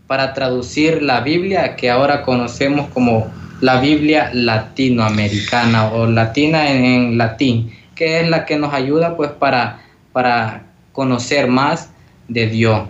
para 0.07 0.33
traducir 0.33 1.03
la 1.03 1.19
Biblia 1.19 1.75
que 1.75 1.89
ahora 1.89 2.21
conocemos 2.21 2.87
como 2.93 3.42
la 3.63 3.79
Biblia 3.79 4.29
latinoamericana 4.33 5.93
o 5.93 6.05
latina 6.05 6.69
en, 6.69 7.17
latín, 7.17 7.71
que 7.95 8.19
es 8.19 8.29
la 8.29 8.45
que 8.45 8.57
nos 8.57 8.73
ayuda 8.73 9.15
pues 9.15 9.31
para, 9.31 9.79
para 10.11 10.63
conocer 10.91 11.47
más 11.47 11.89
de 12.27 12.47
Dios. 12.47 12.81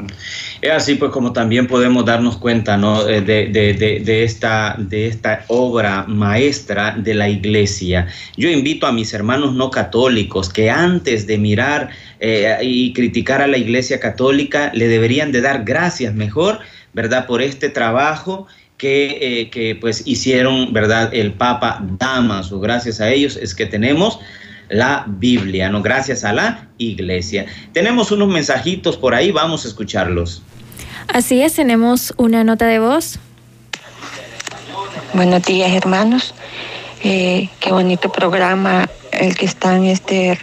Es 0.63 0.71
así 0.71 0.95
pues 0.95 1.11
como 1.11 1.31
también 1.31 1.67
podemos 1.67 2.05
darnos 2.05 2.37
cuenta 2.37 2.75
¿no? 2.75 3.07
Eh, 3.07 3.21
de, 3.21 3.49
de, 3.49 3.99
de, 3.99 4.23
esta, 4.23 4.75
de 4.79 5.05
esta 5.05 5.45
obra 5.47 6.05
maestra 6.07 6.95
de 6.97 7.13
la 7.13 7.29
iglesia. 7.29 8.07
Yo 8.35 8.49
invito 8.49 8.87
a 8.87 8.91
mis 8.91 9.13
hermanos 9.13 9.53
no 9.53 9.69
católicos 9.69 10.49
que 10.49 10.71
antes 10.71 11.27
de 11.27 11.37
mirar 11.37 11.89
eh, 12.19 12.57
y 12.63 12.93
criticar 12.93 13.43
a 13.43 13.47
la 13.47 13.57
iglesia 13.57 13.99
católica 13.99 14.71
le 14.73 14.87
deberían 14.87 15.31
de 15.31 15.41
dar 15.41 15.65
gracias 15.65 16.15
mejor, 16.15 16.61
¿verdad? 16.93 17.27
Por 17.27 17.43
este 17.43 17.69
trabajo 17.69 18.47
que, 18.83 19.17
eh, 19.21 19.49
que 19.49 19.75
pues 19.75 20.03
hicieron, 20.05 20.73
¿verdad? 20.73 21.13
El 21.13 21.31
Papa 21.31 21.81
Damaso. 21.97 22.59
Gracias 22.59 22.99
a 22.99 23.09
ellos 23.09 23.37
es 23.37 23.55
que 23.55 23.65
tenemos 23.65 24.19
la 24.67 25.05
Biblia, 25.07 25.69
¿no? 25.69 25.81
Gracias 25.81 26.25
a 26.25 26.33
la 26.33 26.67
iglesia. 26.77 27.45
Tenemos 27.71 28.11
unos 28.11 28.27
mensajitos 28.27 28.97
por 28.97 29.15
ahí, 29.15 29.31
vamos 29.31 29.63
a 29.63 29.69
escucharlos. 29.69 30.41
Así 31.07 31.41
es, 31.41 31.53
tenemos 31.53 32.13
una 32.17 32.43
nota 32.43 32.65
de 32.65 32.79
voz. 32.79 33.19
Buenos 35.13 35.43
días, 35.43 35.71
hermanos. 35.71 36.33
Eh, 37.05 37.47
qué 37.61 37.71
bonito 37.71 38.11
programa 38.11 38.89
el 39.13 39.33
que 39.37 39.45
están 39.45 39.85
este, 39.85 40.37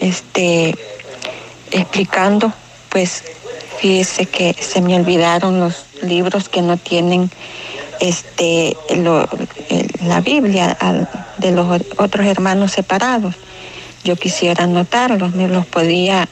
este, 0.00 0.74
explicando. 1.70 2.50
Pues 2.88 3.24
fíjese 3.78 4.24
que 4.24 4.54
se 4.58 4.80
me 4.80 4.96
olvidaron 4.96 5.60
los 5.60 5.87
libros 6.02 6.48
que 6.48 6.62
no 6.62 6.76
tienen 6.76 7.30
este, 8.00 8.76
la 10.04 10.20
Biblia 10.20 10.76
de 11.38 11.52
los 11.52 11.80
otros 11.96 12.26
hermanos 12.26 12.72
separados. 12.72 13.34
Yo 14.04 14.16
quisiera 14.16 14.64
anotarlos, 14.64 15.34
me 15.34 15.48
los 15.48 15.66
podía 15.66 16.28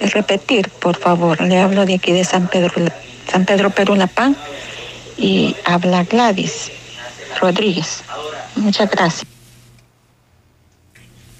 repetir, 0.00 0.68
por 0.68 0.96
favor. 0.96 1.40
Le 1.40 1.58
hablo 1.58 1.86
de 1.86 1.94
aquí 1.94 2.12
de 2.12 2.24
San 2.24 2.48
Pedro, 2.48 2.72
San 3.30 3.44
Pedro 3.44 3.70
Perulapán 3.70 4.36
y 5.16 5.56
habla 5.64 6.04
Gladys 6.04 6.70
Rodríguez. 7.40 8.02
Muchas 8.56 8.90
gracias. 8.90 9.33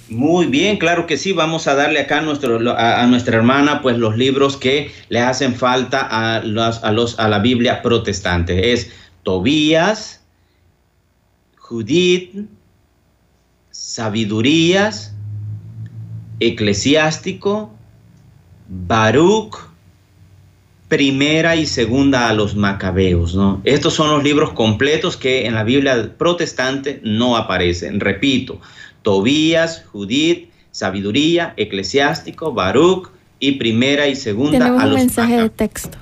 Muy 0.08 0.46
bien, 0.46 0.76
claro 0.76 1.06
que 1.06 1.16
sí. 1.16 1.32
Vamos 1.32 1.66
a 1.66 1.74
darle 1.74 2.00
acá 2.00 2.18
a, 2.18 3.06
nuestra 3.06 3.36
hermana 3.36 3.80
pues 3.80 3.96
los 3.96 4.16
libros 4.16 4.56
que 4.56 4.92
le 5.08 5.20
hacen 5.20 5.54
falta 5.54 6.00
a, 6.00 6.40
los, 6.42 7.18
a 7.18 7.28
la 7.28 7.38
Biblia 7.38 7.80
protestante. 7.82 8.72
Es 8.72 8.90
Tobías, 9.22 10.22
Judith, 11.56 12.46
Sabidurías, 13.70 15.14
Eclesiástico, 16.38 17.72
Baruch, 18.68 19.56
primera 20.88 21.56
y 21.56 21.66
segunda 21.66 22.28
a 22.28 22.34
los 22.34 22.54
macabeos. 22.54 23.34
¿no? 23.34 23.60
Estos 23.64 23.94
son 23.94 24.10
los 24.10 24.22
libros 24.22 24.52
completos 24.52 25.16
que 25.16 25.46
en 25.46 25.54
la 25.54 25.64
Biblia 25.64 26.12
protestante 26.18 27.00
no 27.02 27.36
aparecen. 27.36 28.00
Repito, 28.00 28.60
Tobías, 29.04 29.84
Judith, 29.92 30.50
Sabiduría, 30.72 31.54
Eclesiástico, 31.56 32.52
Baruch 32.52 33.10
y 33.38 33.52
primera 33.52 34.08
y 34.08 34.16
segunda 34.16 34.66
a 34.66 34.86
los 34.86 34.86
un 34.86 34.94
mensaje 34.94 35.36
de 35.36 35.50
texto. 35.50 35.98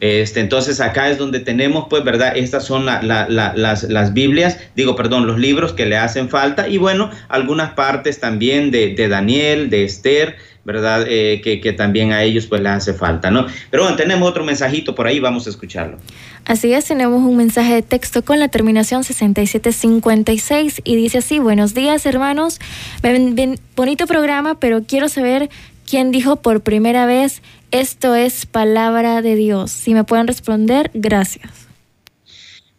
Este, 0.00 0.40
entonces 0.40 0.80
acá 0.80 1.10
es 1.10 1.18
donde 1.18 1.38
tenemos, 1.38 1.86
pues, 1.88 2.02
¿verdad? 2.02 2.36
Estas 2.36 2.64
son 2.64 2.86
las, 2.86 4.12
Biblias, 4.12 4.58
digo, 4.74 4.96
perdón, 4.96 5.28
los 5.28 5.38
libros 5.38 5.74
que 5.74 5.86
le 5.86 5.96
hacen 5.96 6.28
falta 6.28 6.66
y 6.66 6.76
bueno, 6.76 7.08
algunas 7.28 7.74
partes 7.74 8.18
también 8.18 8.72
de, 8.72 8.96
Daniel, 9.08 9.70
de 9.70 9.84
Esther, 9.84 10.34
¿verdad? 10.64 11.06
Eh, 11.08 11.40
que, 11.42 11.72
también 11.72 12.12
a 12.12 12.22
ellos 12.22 12.46
pues 12.46 12.60
les 12.60 12.72
hace 12.72 12.94
falta, 12.94 13.30
¿no? 13.30 13.46
Pero 13.70 13.82
bueno, 13.82 13.96
tenemos 13.96 14.28
otro 14.28 14.44
mensajito 14.44 14.94
por 14.94 15.06
ahí, 15.06 15.20
vamos 15.20 15.46
a 15.46 15.50
escucharlo. 15.50 15.98
Así 16.44 16.72
es, 16.72 16.84
tenemos 16.86 17.22
un 17.22 17.36
mensaje 17.36 17.74
de 17.74 17.82
texto 17.82 18.24
con 18.24 18.38
la 18.38 18.48
terminación 18.48 19.04
6756 19.04 20.82
y 20.84 20.96
dice 20.96 21.18
así, 21.18 21.38
buenos 21.38 21.74
días 21.74 22.04
hermanos, 22.06 22.60
bonito 23.76 24.06
programa, 24.06 24.58
pero 24.58 24.82
quiero 24.84 25.08
saber 25.08 25.50
quién 25.88 26.10
dijo 26.10 26.36
por 26.36 26.62
primera 26.62 27.06
vez 27.06 27.42
esto 27.72 28.14
es 28.14 28.44
palabra 28.44 29.22
de 29.22 29.34
Dios. 29.34 29.70
Si 29.70 29.94
me 29.94 30.04
pueden 30.04 30.26
responder, 30.26 30.90
gracias. 30.92 31.71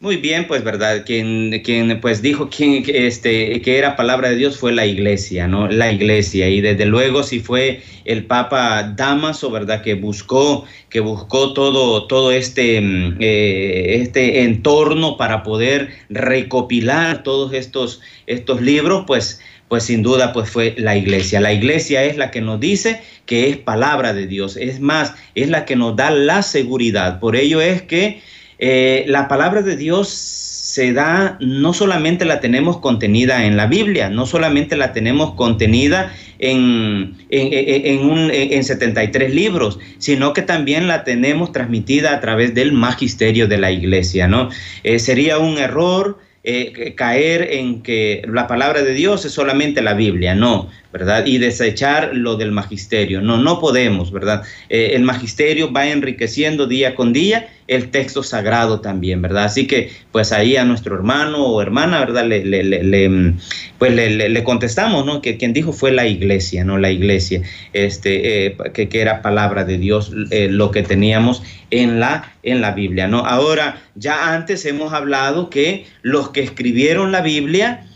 Muy 0.03 0.17
bien, 0.17 0.47
pues 0.47 0.65
verdad, 0.65 1.05
quien, 1.05 1.61
quien 1.63 2.01
pues 2.01 2.21
dijo 2.21 2.49
quien, 2.49 2.83
este, 2.87 3.61
que 3.61 3.77
era 3.77 3.95
palabra 3.95 4.31
de 4.31 4.35
Dios 4.35 4.57
fue 4.57 4.73
la 4.73 4.85
iglesia, 4.85 5.47
¿no? 5.47 5.69
La 5.69 5.93
iglesia. 5.93 6.49
Y 6.49 6.59
desde 6.59 6.85
luego 6.85 7.23
si 7.23 7.39
fue 7.39 7.81
el 8.03 8.25
Papa 8.25 8.83
Damaso, 8.97 9.49
¿verdad? 9.49 9.81
Que 9.81 9.93
buscó, 9.93 10.65
que 10.89 10.99
buscó 10.99 11.53
todo, 11.53 12.05
todo 12.07 12.33
este, 12.33 12.81
mm, 12.81 13.15
eh, 13.21 14.01
este 14.01 14.41
entorno 14.41 15.15
para 15.15 15.41
poder 15.41 15.95
recopilar 16.09 17.23
todos 17.23 17.53
estos, 17.53 18.01
estos 18.27 18.61
libros, 18.61 19.05
pues 19.07 19.39
pues 19.69 19.85
sin 19.85 20.03
duda 20.03 20.33
pues 20.33 20.49
fue 20.49 20.75
la 20.77 20.97
iglesia. 20.97 21.39
La 21.39 21.53
iglesia 21.53 22.03
es 22.03 22.17
la 22.17 22.29
que 22.29 22.41
nos 22.41 22.59
dice 22.59 23.01
que 23.25 23.47
es 23.47 23.55
palabra 23.57 24.13
de 24.13 24.27
Dios. 24.27 24.57
Es 24.57 24.81
más, 24.81 25.15
es 25.33 25.49
la 25.49 25.63
que 25.63 25.77
nos 25.77 25.95
da 25.95 26.11
la 26.11 26.41
seguridad. 26.41 27.21
Por 27.21 27.37
ello 27.37 27.61
es 27.61 27.81
que 27.83 28.21
eh, 28.65 29.03
la 29.09 29.27
palabra 29.27 29.61
de 29.61 29.75
Dios 29.75 30.07
se 30.07 30.93
da, 30.93 31.35
no 31.41 31.73
solamente 31.73 32.23
la 32.23 32.39
tenemos 32.39 32.77
contenida 32.77 33.45
en 33.45 33.57
la 33.57 33.67
Biblia, 33.67 34.07
no 34.09 34.25
solamente 34.25 34.77
la 34.77 34.93
tenemos 34.93 35.33
contenida 35.33 36.15
en, 36.39 37.17
en, 37.29 38.63
73 38.63 39.35
libros, 39.35 39.79
sino 39.97 40.31
que 40.31 40.43
también 40.43 40.87
la 40.87 41.03
tenemos 41.03 41.51
transmitida 41.51 42.13
a 42.13 42.21
través 42.21 42.53
del 42.53 42.71
magisterio 42.71 43.49
de 43.49 43.57
la 43.57 43.69
iglesia, 43.69 44.29
¿no? 44.29 44.47
Eh, 44.85 44.97
sería 44.97 45.39
un 45.39 45.57
error 45.57 46.19
eh, 46.45 46.93
caer 46.95 47.49
en 47.51 47.83
que 47.83 48.21
la 48.29 48.47
palabra 48.47 48.81
de 48.81 48.93
Dios 48.93 49.25
es 49.25 49.33
solamente 49.33 49.81
la 49.81 49.93
Biblia, 49.93 50.35
no. 50.35 50.69
¿Verdad? 50.93 51.25
Y 51.25 51.39
desechar 51.39 52.11
lo 52.13 52.35
del 52.35 52.51
magisterio. 52.51 53.19
No, 53.19 53.37
no 53.37 53.59
podemos, 53.59 54.11
¿verdad? 54.11 54.43
Eh, 54.69 54.91
el 54.93 55.01
magisterio 55.01 55.73
va 55.73 55.87
enriqueciendo 55.87 56.67
día 56.67 56.93
con 56.93 57.13
día 57.13 57.49
el 57.67 57.89
texto 57.89 58.21
sagrado 58.21 58.79
también, 58.79 59.19
¿verdad? 59.19 59.45
Así 59.45 59.65
que, 59.65 59.89
pues 60.11 60.31
ahí 60.31 60.55
a 60.55 60.65
nuestro 60.65 60.93
hermano 60.93 61.47
o 61.47 61.61
hermana, 61.63 61.99
¿verdad? 62.01 62.27
Le, 62.27 62.45
le, 62.45 62.63
le, 62.63 63.33
pues 63.79 63.95
le, 63.95 64.43
contestamos, 64.43 65.03
¿no? 65.03 65.19
Que 65.19 65.37
quien 65.37 65.51
dijo 65.51 65.73
fue 65.73 65.91
la 65.91 66.05
iglesia, 66.05 66.63
¿no? 66.63 66.77
La 66.77 66.91
iglesia, 66.91 67.41
este, 67.71 68.45
eh, 68.45 68.57
que, 68.73 68.87
que, 68.87 69.01
era 69.01 69.23
palabra 69.23 69.65
de 69.65 69.79
Dios, 69.79 70.11
eh, 70.29 70.47
lo 70.47 70.69
que 70.69 70.83
teníamos 70.83 71.41
en 71.71 71.99
la, 71.99 72.35
en 72.43 72.61
la 72.61 72.73
Biblia, 72.73 73.07
¿no? 73.07 73.25
Ahora, 73.25 73.81
ya 73.95 74.35
antes 74.35 74.63
hemos 74.67 74.93
hablado 74.93 75.49
que 75.49 75.87
los 76.03 76.29
que 76.29 76.41
escribieron 76.41 77.11
la 77.11 77.21
Biblia 77.21 77.87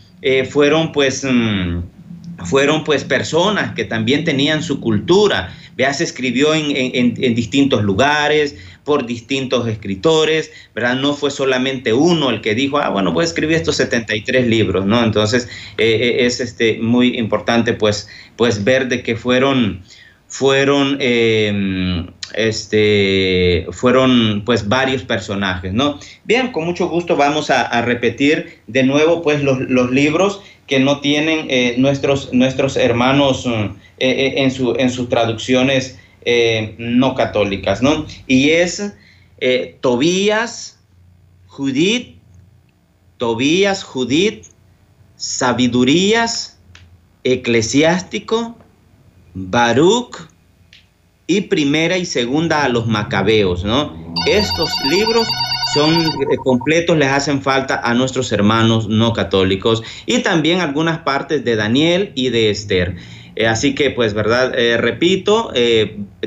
fueron, 0.50 0.90
pues... 0.90 1.22
Mm, 1.22 1.97
fueron 2.44 2.84
pues 2.84 3.04
personas 3.04 3.74
que 3.74 3.84
también 3.84 4.24
tenían 4.24 4.62
su 4.62 4.80
cultura. 4.80 5.54
Vea, 5.76 5.92
se 5.92 6.04
escribió 6.04 6.54
en, 6.54 7.14
distintos 7.34 7.82
lugares, 7.82 8.56
por 8.84 9.06
distintos 9.06 9.68
escritores, 9.68 10.50
¿verdad? 10.74 10.96
No 10.96 11.14
fue 11.14 11.30
solamente 11.30 11.92
uno 11.92 12.30
el 12.30 12.40
que 12.40 12.54
dijo, 12.54 12.78
ah, 12.78 12.88
bueno, 12.88 13.12
voy 13.12 13.22
a 13.22 13.26
escribir 13.26 13.56
estos 13.56 13.76
73 13.76 14.46
libros, 14.46 14.86
¿no? 14.86 15.04
Entonces 15.04 15.48
eh, 15.76 15.98
eh, 16.00 16.26
es 16.26 16.40
este, 16.40 16.78
muy 16.80 17.18
importante 17.18 17.74
pues, 17.74 18.08
pues 18.36 18.64
ver 18.64 18.88
de 18.88 19.02
que 19.02 19.14
fueron, 19.14 19.82
fueron, 20.26 20.96
em, 21.00 22.06
este, 22.34 23.66
fueron 23.72 24.42
pues 24.44 24.68
varios 24.68 25.02
personajes, 25.02 25.72
¿no? 25.72 26.00
Bien, 26.24 26.50
con 26.50 26.64
mucho 26.64 26.88
gusto 26.88 27.14
vamos 27.14 27.50
a, 27.50 27.82
repetir 27.82 28.60
de 28.66 28.84
nuevo 28.84 29.22
pues 29.22 29.42
los, 29.42 29.60
los 29.60 29.90
libros 29.90 30.40
que 30.68 30.78
no 30.78 31.00
tienen 31.00 31.46
eh, 31.48 31.74
nuestros, 31.78 32.32
nuestros 32.32 32.76
hermanos 32.76 33.46
eh, 33.46 33.70
eh, 33.98 34.34
en, 34.36 34.50
su, 34.52 34.74
en 34.78 34.90
sus 34.90 35.08
traducciones 35.08 35.98
no 36.76 37.14
católicas, 37.14 37.80
¿no? 37.80 38.04
Y 38.26 38.50
es 38.50 38.92
Tobías, 39.80 40.78
Judith, 41.46 42.16
Tobías, 43.16 43.82
Judith, 43.82 44.44
Sabidurías, 45.16 46.58
Eclesiástico, 47.24 48.58
Baruch 49.32 50.28
y 51.26 51.40
Primera 51.42 51.96
y 51.96 52.04
Segunda 52.04 52.62
a 52.62 52.68
los 52.68 52.86
Macabeos, 52.86 53.64
¿no? 53.64 54.14
Estos 54.26 54.70
libros 54.90 55.26
son 55.68 56.06
eh, 56.30 56.36
completos, 56.42 56.96
les 56.96 57.08
hacen 57.08 57.42
falta 57.42 57.80
a 57.82 57.94
nuestros 57.94 58.32
hermanos 58.32 58.88
no 58.88 59.12
católicos 59.12 59.82
y 60.06 60.20
también 60.20 60.60
algunas 60.60 60.98
partes 60.98 61.44
de 61.44 61.56
Daniel 61.56 62.12
y 62.14 62.30
de 62.30 62.50
Esther. 62.50 62.96
Eh, 63.36 63.46
así 63.46 63.74
que, 63.74 63.90
pues, 63.90 64.14
¿verdad? 64.14 64.58
Eh, 64.58 64.78
repito, 64.78 65.52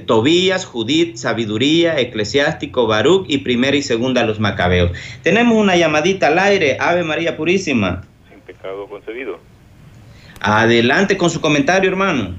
Tobías, 0.05 0.65
Judith, 0.65 1.17
Sabiduría, 1.17 1.99
Eclesiástico, 1.99 2.87
Baruch 2.87 3.25
y 3.27 3.39
primera 3.39 3.75
y 3.75 3.81
segunda 3.81 4.23
los 4.25 4.39
Macabeos. 4.39 4.91
Tenemos 5.21 5.57
una 5.57 5.75
llamadita 5.75 6.27
al 6.27 6.39
aire, 6.39 6.77
Ave 6.79 7.03
María 7.03 7.35
Purísima. 7.35 8.03
Sin 8.29 8.39
pecado 8.41 8.87
concebido. 8.87 9.39
Adelante 10.39 11.17
con 11.17 11.29
su 11.29 11.41
comentario, 11.41 11.89
hermano. 11.89 12.35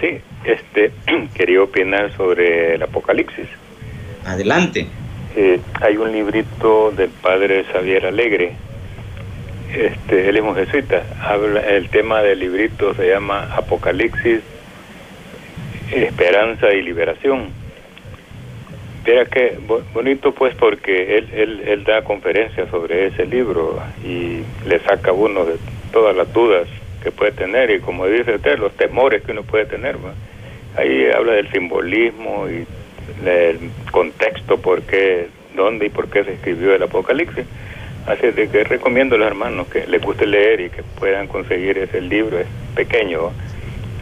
Sí, 0.00 0.20
este, 0.44 0.92
quería 1.34 1.62
opinar 1.62 2.14
sobre 2.16 2.74
el 2.74 2.82
Apocalipsis. 2.82 3.48
Adelante. 4.28 4.86
Eh, 5.36 5.58
hay 5.80 5.96
un 5.96 6.12
librito 6.12 6.90
del 6.90 7.08
padre 7.08 7.64
Xavier 7.64 8.04
Alegre. 8.04 8.52
Este, 9.74 10.28
él 10.28 10.36
es 10.36 10.42
un 10.42 10.54
jesuita. 10.54 11.02
El 11.66 11.88
tema 11.88 12.20
del 12.22 12.40
librito 12.40 12.94
se 12.94 13.08
llama 13.08 13.48
Apocalipsis, 13.56 14.40
Esperanza 15.90 16.70
y 16.74 16.82
Liberación. 16.82 17.48
Mira 19.06 19.24
que 19.24 19.58
bonito 19.94 20.32
pues 20.32 20.54
porque 20.56 21.16
él, 21.16 21.62
él, 21.64 21.84
da 21.84 22.02
conferencias 22.02 22.68
sobre 22.68 23.06
ese 23.06 23.24
libro 23.24 23.80
y 24.04 24.42
le 24.68 24.80
saca 24.80 25.12
uno 25.12 25.46
de 25.46 25.56
todas 25.90 26.14
las 26.14 26.30
dudas 26.34 26.68
que 27.02 27.10
puede 27.10 27.32
tener 27.32 27.70
y 27.70 27.80
como 27.80 28.06
dice 28.06 28.34
usted, 28.34 28.58
los 28.58 28.72
temores 28.76 29.22
que 29.22 29.32
uno 29.32 29.44
puede 29.44 29.64
tener. 29.64 29.96
Ahí 30.76 31.06
habla 31.10 31.32
del 31.32 31.50
simbolismo 31.50 32.46
y 32.50 32.66
el 33.24 33.70
contexto, 33.90 34.58
por 34.58 34.82
qué, 34.82 35.28
dónde 35.54 35.86
y 35.86 35.88
por 35.90 36.08
qué 36.08 36.24
se 36.24 36.34
escribió 36.34 36.74
el 36.74 36.82
Apocalipsis. 36.82 37.44
Así 38.06 38.30
de 38.30 38.48
que 38.48 38.64
recomiendo 38.64 39.16
a 39.16 39.18
los 39.18 39.26
hermanos 39.26 39.68
que 39.68 39.86
les 39.86 40.00
guste 40.00 40.26
leer 40.26 40.60
y 40.60 40.70
que 40.70 40.82
puedan 40.82 41.26
conseguir 41.26 41.76
ese 41.78 42.00
libro, 42.00 42.38
es 42.38 42.46
pequeño, 42.74 43.30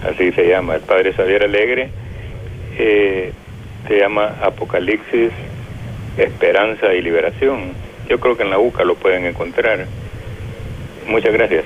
así 0.08 0.30
se 0.32 0.48
llama, 0.48 0.76
el 0.76 0.82
Padre 0.82 1.12
Xavier 1.12 1.42
Alegre, 1.42 1.90
eh, 2.78 3.32
se 3.88 3.98
llama 3.98 4.36
Apocalipsis, 4.42 5.32
Esperanza 6.16 6.94
y 6.94 7.02
Liberación. 7.02 7.72
Yo 8.08 8.20
creo 8.20 8.36
que 8.36 8.44
en 8.44 8.50
la 8.50 8.58
UCA 8.58 8.84
lo 8.84 8.94
pueden 8.94 9.24
encontrar. 9.24 9.86
Muchas 11.08 11.32
gracias. 11.32 11.64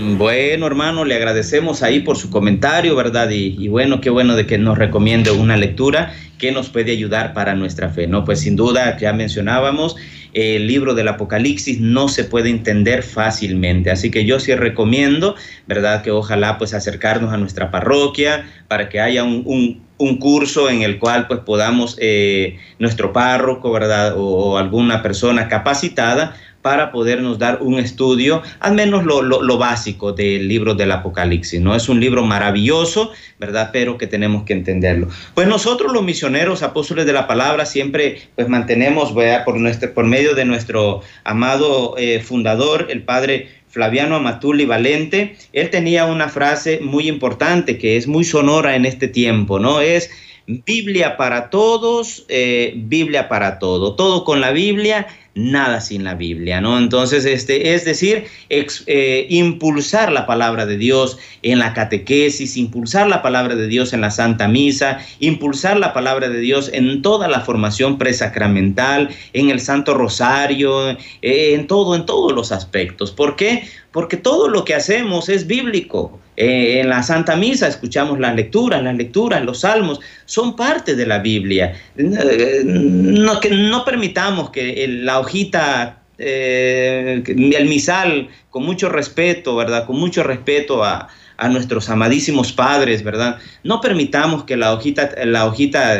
Bueno, 0.00 0.66
hermano, 0.66 1.04
le 1.04 1.14
agradecemos 1.14 1.82
ahí 1.82 2.00
por 2.00 2.16
su 2.16 2.30
comentario, 2.30 2.96
¿verdad? 2.96 3.28
Y, 3.30 3.68
bueno, 3.68 4.00
qué 4.00 4.08
bueno 4.08 4.34
de 4.36 4.46
que 4.46 4.56
nos 4.56 4.78
recomiende 4.78 5.30
una 5.30 5.56
lectura 5.56 6.14
que 6.38 6.50
nos 6.50 6.70
puede 6.70 6.92
ayudar 6.92 7.34
para 7.34 7.54
nuestra 7.54 7.90
fe, 7.90 8.06
¿no? 8.06 8.24
Pues 8.24 8.40
sin 8.40 8.56
duda, 8.56 8.96
ya 8.98 9.12
mencionábamos, 9.12 9.96
el 10.32 10.66
libro 10.66 10.94
del 10.94 11.08
Apocalipsis 11.08 11.78
no 11.78 12.08
se 12.08 12.24
puede 12.24 12.48
entender 12.48 13.02
fácilmente, 13.02 13.90
así 13.90 14.10
que 14.10 14.24
yo 14.24 14.40
sí 14.40 14.54
recomiendo, 14.54 15.36
¿verdad? 15.66 16.02
Que 16.02 16.10
ojalá 16.10 16.56
pues 16.56 16.72
acercarnos 16.72 17.32
a 17.32 17.36
nuestra 17.36 17.70
parroquia 17.70 18.46
para 18.68 18.88
que 18.88 18.98
haya 18.98 19.24
un, 19.24 19.82
curso 20.18 20.68
en 20.68 20.82
el 20.82 20.98
cual 20.98 21.28
pues 21.28 21.40
podamos, 21.40 21.96
eh, 22.00 22.58
nuestro 22.80 23.12
párroco, 23.12 23.70
¿verdad? 23.70 24.14
o 24.16 24.58
alguna 24.58 25.00
persona 25.00 25.46
capacitada 25.46 26.34
para 26.62 26.92
podernos 26.92 27.38
dar 27.38 27.58
un 27.60 27.78
estudio, 27.78 28.42
al 28.60 28.74
menos 28.74 29.04
lo, 29.04 29.58
básico 29.58 30.12
del 30.12 30.48
libro 30.48 30.74
del 30.74 30.92
Apocalipsis. 30.92 31.60
No 31.60 31.74
es 31.74 31.88
un 31.88 32.00
libro 32.00 32.24
maravilloso, 32.24 33.10
¿verdad? 33.38 33.70
Pero 33.72 33.98
que 33.98 34.06
tenemos 34.06 34.44
que 34.44 34.52
entenderlo. 34.52 35.08
Pues 35.34 35.48
nosotros 35.48 35.92
los 35.92 36.04
misioneros, 36.04 36.62
apóstoles 36.62 37.04
de 37.04 37.12
la 37.12 37.26
palabra, 37.26 37.66
siempre 37.66 38.22
pues 38.36 38.48
mantenemos, 38.48 39.14
¿verdad? 39.14 39.44
Por, 39.44 39.58
nuestro, 39.58 39.92
por 39.92 40.06
medio 40.06 40.34
de 40.34 40.44
nuestro 40.44 41.02
amado 41.24 41.96
eh, 41.98 42.20
fundador, 42.20 42.86
el 42.90 43.02
padre 43.02 43.48
Flaviano 43.68 44.16
Amatuli 44.16 44.66
Valente, 44.66 45.36
él 45.52 45.70
tenía 45.70 46.04
una 46.04 46.28
frase 46.28 46.78
muy 46.80 47.08
importante 47.08 47.78
que 47.78 47.96
es 47.96 48.06
muy 48.06 48.22
sonora 48.22 48.76
en 48.76 48.84
este 48.84 49.08
tiempo, 49.08 49.58
¿no? 49.58 49.80
Es 49.80 50.10
Biblia 50.46 51.16
para 51.16 51.50
todos, 51.50 52.24
eh, 52.28 52.74
Biblia 52.76 53.28
para 53.28 53.58
todo, 53.58 53.94
todo 53.94 54.24
con 54.24 54.40
la 54.40 54.50
Biblia 54.50 55.06
nada 55.34 55.80
sin 55.80 56.04
la 56.04 56.14
Biblia, 56.14 56.60
¿no? 56.60 56.78
Entonces, 56.78 57.24
este, 57.24 57.74
es 57.74 57.84
decir, 57.84 58.24
eh, 58.50 59.26
impulsar 59.30 60.12
la 60.12 60.26
palabra 60.26 60.66
de 60.66 60.76
Dios 60.76 61.18
en 61.42 61.58
la 61.58 61.72
catequesis, 61.72 62.56
impulsar 62.56 63.08
la 63.08 63.22
palabra 63.22 63.54
de 63.54 63.66
Dios 63.66 63.92
en 63.92 64.02
la 64.02 64.10
Santa 64.10 64.48
Misa, 64.48 64.98
impulsar 65.20 65.78
la 65.78 65.92
palabra 65.92 66.28
de 66.28 66.40
Dios 66.40 66.70
en 66.72 67.00
toda 67.02 67.28
la 67.28 67.40
formación 67.40 67.98
presacramental, 67.98 69.08
en 69.32 69.50
el 69.50 69.60
Santo 69.60 69.94
Rosario, 69.94 70.90
eh, 70.90 71.54
en 71.54 71.66
todo, 71.66 71.94
en 71.94 72.04
todos 72.04 72.32
los 72.32 72.52
aspectos. 72.52 73.10
¿Por 73.10 73.36
qué? 73.36 73.64
Porque 73.90 74.16
todo 74.16 74.48
lo 74.48 74.64
que 74.64 74.74
hacemos 74.74 75.28
es 75.28 75.46
bíblico. 75.46 76.20
Eh, 76.36 76.80
en 76.80 76.88
la 76.88 77.02
Santa 77.02 77.36
Misa 77.36 77.68
escuchamos 77.68 78.18
las 78.18 78.34
lecturas, 78.34 78.82
las 78.82 78.96
lecturas, 78.96 79.44
los 79.44 79.60
salmos, 79.60 80.00
son 80.24 80.56
parte 80.56 80.96
de 80.96 81.06
la 81.06 81.18
Biblia. 81.18 81.74
Eh, 81.96 82.62
no, 82.64 83.38
que 83.38 83.50
no 83.50 83.84
permitamos 83.84 84.50
que 84.50 84.86
la 84.88 85.18
hojita, 85.18 85.98
eh, 86.18 87.22
el 87.26 87.66
misal, 87.66 88.28
con 88.48 88.64
mucho 88.64 88.88
respeto, 88.88 89.56
¿verdad? 89.56 89.86
Con 89.86 90.00
mucho 90.00 90.22
respeto 90.22 90.82
a, 90.82 91.08
a 91.36 91.48
nuestros 91.48 91.90
amadísimos 91.90 92.52
padres, 92.52 93.02
¿verdad? 93.02 93.36
No 93.62 93.82
permitamos 93.82 94.44
que 94.44 94.56
la 94.56 94.72
hojita, 94.72 95.10
la 95.26 95.44
hojita 95.44 95.98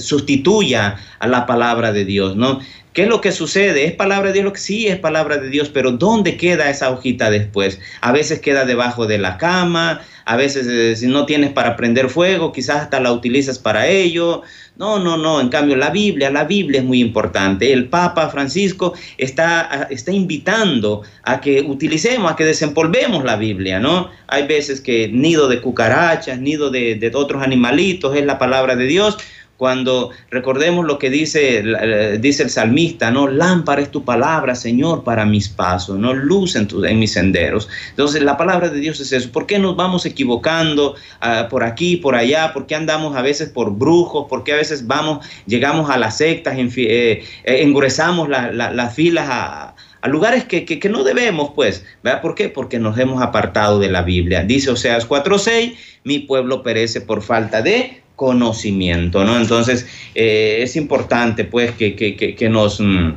sustituya 0.00 0.96
a 1.20 1.28
la 1.28 1.46
palabra 1.46 1.92
de 1.92 2.04
Dios, 2.04 2.34
¿no? 2.34 2.60
¿Qué 2.92 3.02
es 3.02 3.08
lo 3.08 3.20
que 3.20 3.32
sucede? 3.32 3.84
¿Es 3.84 3.92
palabra 3.92 4.32
de 4.32 4.40
Dios? 4.40 4.58
Sí 4.60 4.88
es 4.88 4.96
palabra 4.96 5.36
de 5.36 5.50
Dios, 5.50 5.68
pero 5.68 5.92
¿dónde 5.92 6.36
queda 6.36 6.70
esa 6.70 6.90
hojita 6.90 7.30
después? 7.30 7.80
A 8.00 8.12
veces 8.12 8.40
queda 8.40 8.64
debajo 8.64 9.06
de 9.06 9.18
la 9.18 9.36
cama, 9.36 10.00
a 10.24 10.36
veces 10.36 10.66
eh, 10.66 10.96
si 10.96 11.06
no 11.06 11.24
tienes 11.24 11.52
para 11.52 11.76
prender 11.76 12.10
fuego, 12.10 12.52
quizás 12.52 12.82
hasta 12.82 13.00
la 13.00 13.12
utilizas 13.12 13.58
para 13.58 13.86
ello. 13.86 14.42
No, 14.76 14.98
no, 14.98 15.16
no. 15.16 15.40
En 15.40 15.48
cambio, 15.48 15.74
la 15.74 15.90
Biblia, 15.90 16.30
la 16.30 16.44
Biblia 16.44 16.80
es 16.80 16.86
muy 16.86 17.00
importante. 17.00 17.72
El 17.72 17.88
Papa 17.88 18.28
Francisco 18.28 18.94
está, 19.16 19.88
está 19.90 20.12
invitando 20.12 21.02
a 21.24 21.40
que 21.40 21.62
utilicemos, 21.62 22.30
a 22.30 22.36
que 22.36 22.44
desempolvemos 22.44 23.24
la 23.24 23.36
Biblia, 23.36 23.80
¿no? 23.80 24.10
Hay 24.28 24.46
veces 24.46 24.80
que 24.80 25.08
nido 25.08 25.48
de 25.48 25.60
cucarachas, 25.60 26.38
nido 26.38 26.70
de, 26.70 26.94
de 26.94 27.10
otros 27.14 27.42
animalitos 27.42 28.16
es 28.16 28.24
la 28.24 28.38
palabra 28.38 28.76
de 28.76 28.84
Dios 28.84 29.18
cuando 29.58 30.10
recordemos 30.30 30.86
lo 30.86 31.00
que 31.00 31.10
dice, 31.10 31.64
dice 32.20 32.44
el 32.44 32.50
salmista, 32.50 33.10
¿no? 33.10 33.26
Lámpara 33.26 33.82
es 33.82 33.90
tu 33.90 34.04
palabra, 34.04 34.54
Señor, 34.54 35.02
para 35.02 35.26
mis 35.26 35.48
pasos, 35.48 35.98
¿no? 35.98 36.14
Luz 36.14 36.54
en, 36.54 36.68
en 36.86 36.98
mis 37.00 37.12
senderos. 37.12 37.68
Entonces, 37.90 38.22
la 38.22 38.36
palabra 38.36 38.68
de 38.68 38.78
Dios 38.78 39.00
es 39.00 39.10
eso. 39.10 39.32
¿Por 39.32 39.46
qué 39.46 39.58
nos 39.58 39.74
vamos 39.74 40.06
equivocando 40.06 40.94
uh, 40.94 41.48
por 41.50 41.64
aquí, 41.64 41.96
por 41.96 42.14
allá? 42.14 42.52
¿Por 42.52 42.66
qué 42.66 42.76
andamos 42.76 43.16
a 43.16 43.22
veces 43.22 43.48
por 43.48 43.76
brujos? 43.76 44.28
¿Por 44.28 44.44
qué 44.44 44.52
a 44.52 44.56
veces 44.56 44.86
vamos, 44.86 45.26
llegamos 45.44 45.90
a 45.90 45.98
las 45.98 46.18
sectas, 46.18 46.56
eh, 46.56 47.24
eh, 47.42 47.74
la, 48.28 48.52
la, 48.52 48.70
las 48.70 48.94
filas 48.94 49.26
a, 49.28 49.74
a 50.00 50.08
lugares 50.08 50.44
que, 50.44 50.64
que, 50.64 50.78
que, 50.78 50.88
no 50.88 51.02
debemos, 51.02 51.50
pues. 51.56 51.84
¿verdad? 52.04 52.22
¿Por 52.22 52.36
qué? 52.36 52.48
Porque 52.48 52.78
nos 52.78 52.96
hemos 52.96 53.20
apartado 53.20 53.80
de 53.80 53.90
la 53.90 54.02
Biblia. 54.02 54.44
Dice 54.44 54.70
Oseas 54.70 55.08
4.6, 55.08 55.74
mi 56.04 56.20
pueblo 56.20 56.62
perece 56.62 57.00
por 57.00 57.22
falta 57.22 57.60
de 57.60 58.02
conocimiento, 58.18 59.22
¿no? 59.22 59.38
Entonces, 59.38 59.86
eh, 60.16 60.58
es 60.62 60.74
importante, 60.74 61.44
pues, 61.44 61.70
que, 61.70 61.94
que, 61.94 62.16
que 62.16 62.48
nos, 62.48 62.80
mm, 62.80 63.12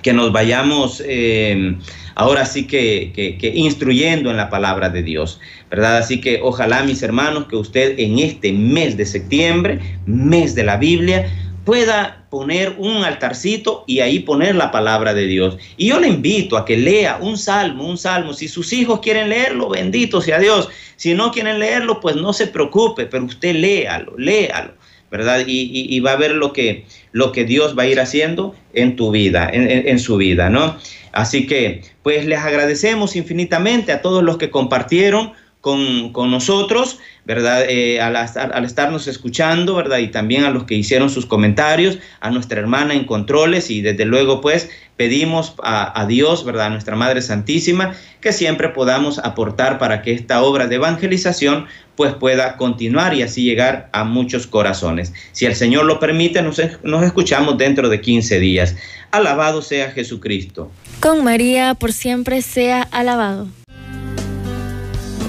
que 0.00 0.14
nos 0.14 0.32
vayamos 0.32 1.02
eh, 1.06 1.76
ahora 2.14 2.46
sí 2.46 2.66
que, 2.66 3.12
instruyendo 3.54 4.30
en 4.30 4.38
la 4.38 4.48
palabra 4.48 4.88
de 4.88 5.02
Dios, 5.02 5.40
¿verdad? 5.70 5.98
Así 5.98 6.22
que 6.22 6.40
ojalá, 6.42 6.82
mis 6.84 7.02
hermanos, 7.02 7.48
que 7.48 7.56
usted 7.56 7.98
en 7.98 8.18
este 8.18 8.50
mes 8.50 8.96
de 8.96 9.04
septiembre, 9.04 9.78
mes 10.06 10.54
de 10.54 10.64
la 10.64 10.78
Biblia, 10.78 11.30
pueda 11.70 12.26
poner 12.30 12.74
un 12.78 13.04
altarcito 13.04 13.84
y 13.86 14.00
ahí 14.00 14.18
poner 14.18 14.56
la 14.56 14.72
palabra 14.72 15.14
de 15.14 15.28
Dios. 15.28 15.56
Y 15.76 15.86
yo 15.86 16.00
le 16.00 16.08
invito 16.08 16.56
a 16.56 16.64
que 16.64 16.76
lea 16.76 17.18
un 17.20 17.38
salmo, 17.38 17.86
un 17.86 17.96
salmo. 17.96 18.32
Si 18.32 18.48
sus 18.48 18.72
hijos 18.72 18.98
quieren 18.98 19.28
leerlo, 19.28 19.68
bendito 19.68 20.20
sea 20.20 20.40
Dios. 20.40 20.68
Si 20.96 21.14
no 21.14 21.30
quieren 21.30 21.60
leerlo, 21.60 22.00
pues 22.00 22.16
no 22.16 22.32
se 22.32 22.48
preocupe, 22.48 23.06
pero 23.06 23.24
usted 23.24 23.54
léalo, 23.54 24.14
léalo, 24.18 24.72
¿verdad? 25.12 25.44
Y, 25.46 26.00
va 26.00 26.14
a 26.14 26.16
ver 26.16 26.32
lo 26.32 26.52
que, 26.52 26.86
lo 27.12 27.30
que 27.30 27.44
Dios 27.44 27.78
va 27.78 27.84
a 27.84 27.86
ir 27.86 28.00
haciendo 28.00 28.52
en 28.72 28.96
tu 28.96 29.12
vida, 29.12 29.48
en, 29.52 29.98
su 30.00 30.16
vida, 30.16 30.50
¿no? 30.50 30.76
Así 31.12 31.46
que, 31.46 31.82
pues 32.02 32.26
les 32.26 32.40
agradecemos 32.40 33.14
infinitamente 33.14 33.92
a 33.92 34.02
todos 34.02 34.24
los 34.24 34.38
que 34.38 34.50
compartieron 34.50 35.34
con, 35.60 36.12
con 36.12 36.30
nosotros. 36.30 36.98
¿verdad? 37.30 37.66
Eh, 37.68 38.00
al, 38.00 38.16
al, 38.16 38.64
estarnos 38.64 39.06
escuchando, 39.06 39.76
¿verdad? 39.76 39.98
Y 39.98 40.08
también 40.08 40.42
a 40.44 40.50
los 40.50 40.64
que 40.64 40.74
hicieron 40.74 41.10
sus 41.10 41.26
comentarios, 41.26 41.98
a 42.18 42.30
nuestra 42.30 42.58
hermana 42.58 42.94
en 42.94 43.04
controles 43.04 43.70
y 43.70 43.82
desde 43.82 44.04
luego 44.04 44.40
pues 44.40 44.68
pedimos 44.96 45.54
a, 45.62 46.00
a, 46.00 46.06
Dios, 46.06 46.44
¿verdad? 46.44 46.66
A 46.66 46.70
nuestra 46.70 46.96
Madre 46.96 47.22
Santísima, 47.22 47.94
que 48.20 48.32
siempre 48.32 48.70
podamos 48.70 49.20
aportar 49.20 49.78
para 49.78 50.02
que 50.02 50.12
esta 50.12 50.42
obra 50.42 50.66
de 50.66 50.74
evangelización 50.74 51.66
pues 51.94 52.14
pueda 52.14 52.56
continuar 52.56 53.14
y 53.14 53.22
así 53.22 53.44
llegar 53.44 53.90
a 53.92 54.02
muchos 54.02 54.48
corazones. 54.48 55.12
Si 55.32 55.46
el 55.46 55.54
Señor 55.54 55.84
lo 55.84 56.00
permite, 56.00 56.42
nos, 56.42 56.60
nos 56.82 57.04
escuchamos 57.04 57.58
dentro 57.58 57.88
de 57.88 58.00
15 58.00 58.40
días. 58.40 58.74
Alabado 59.12 59.62
sea 59.62 59.92
Jesucristo. 59.92 60.70
Con 61.00 61.22
María 61.22 61.74
por 61.74 61.92
siempre 61.92 62.42
sea 62.42 62.82
alabado. 62.90 63.46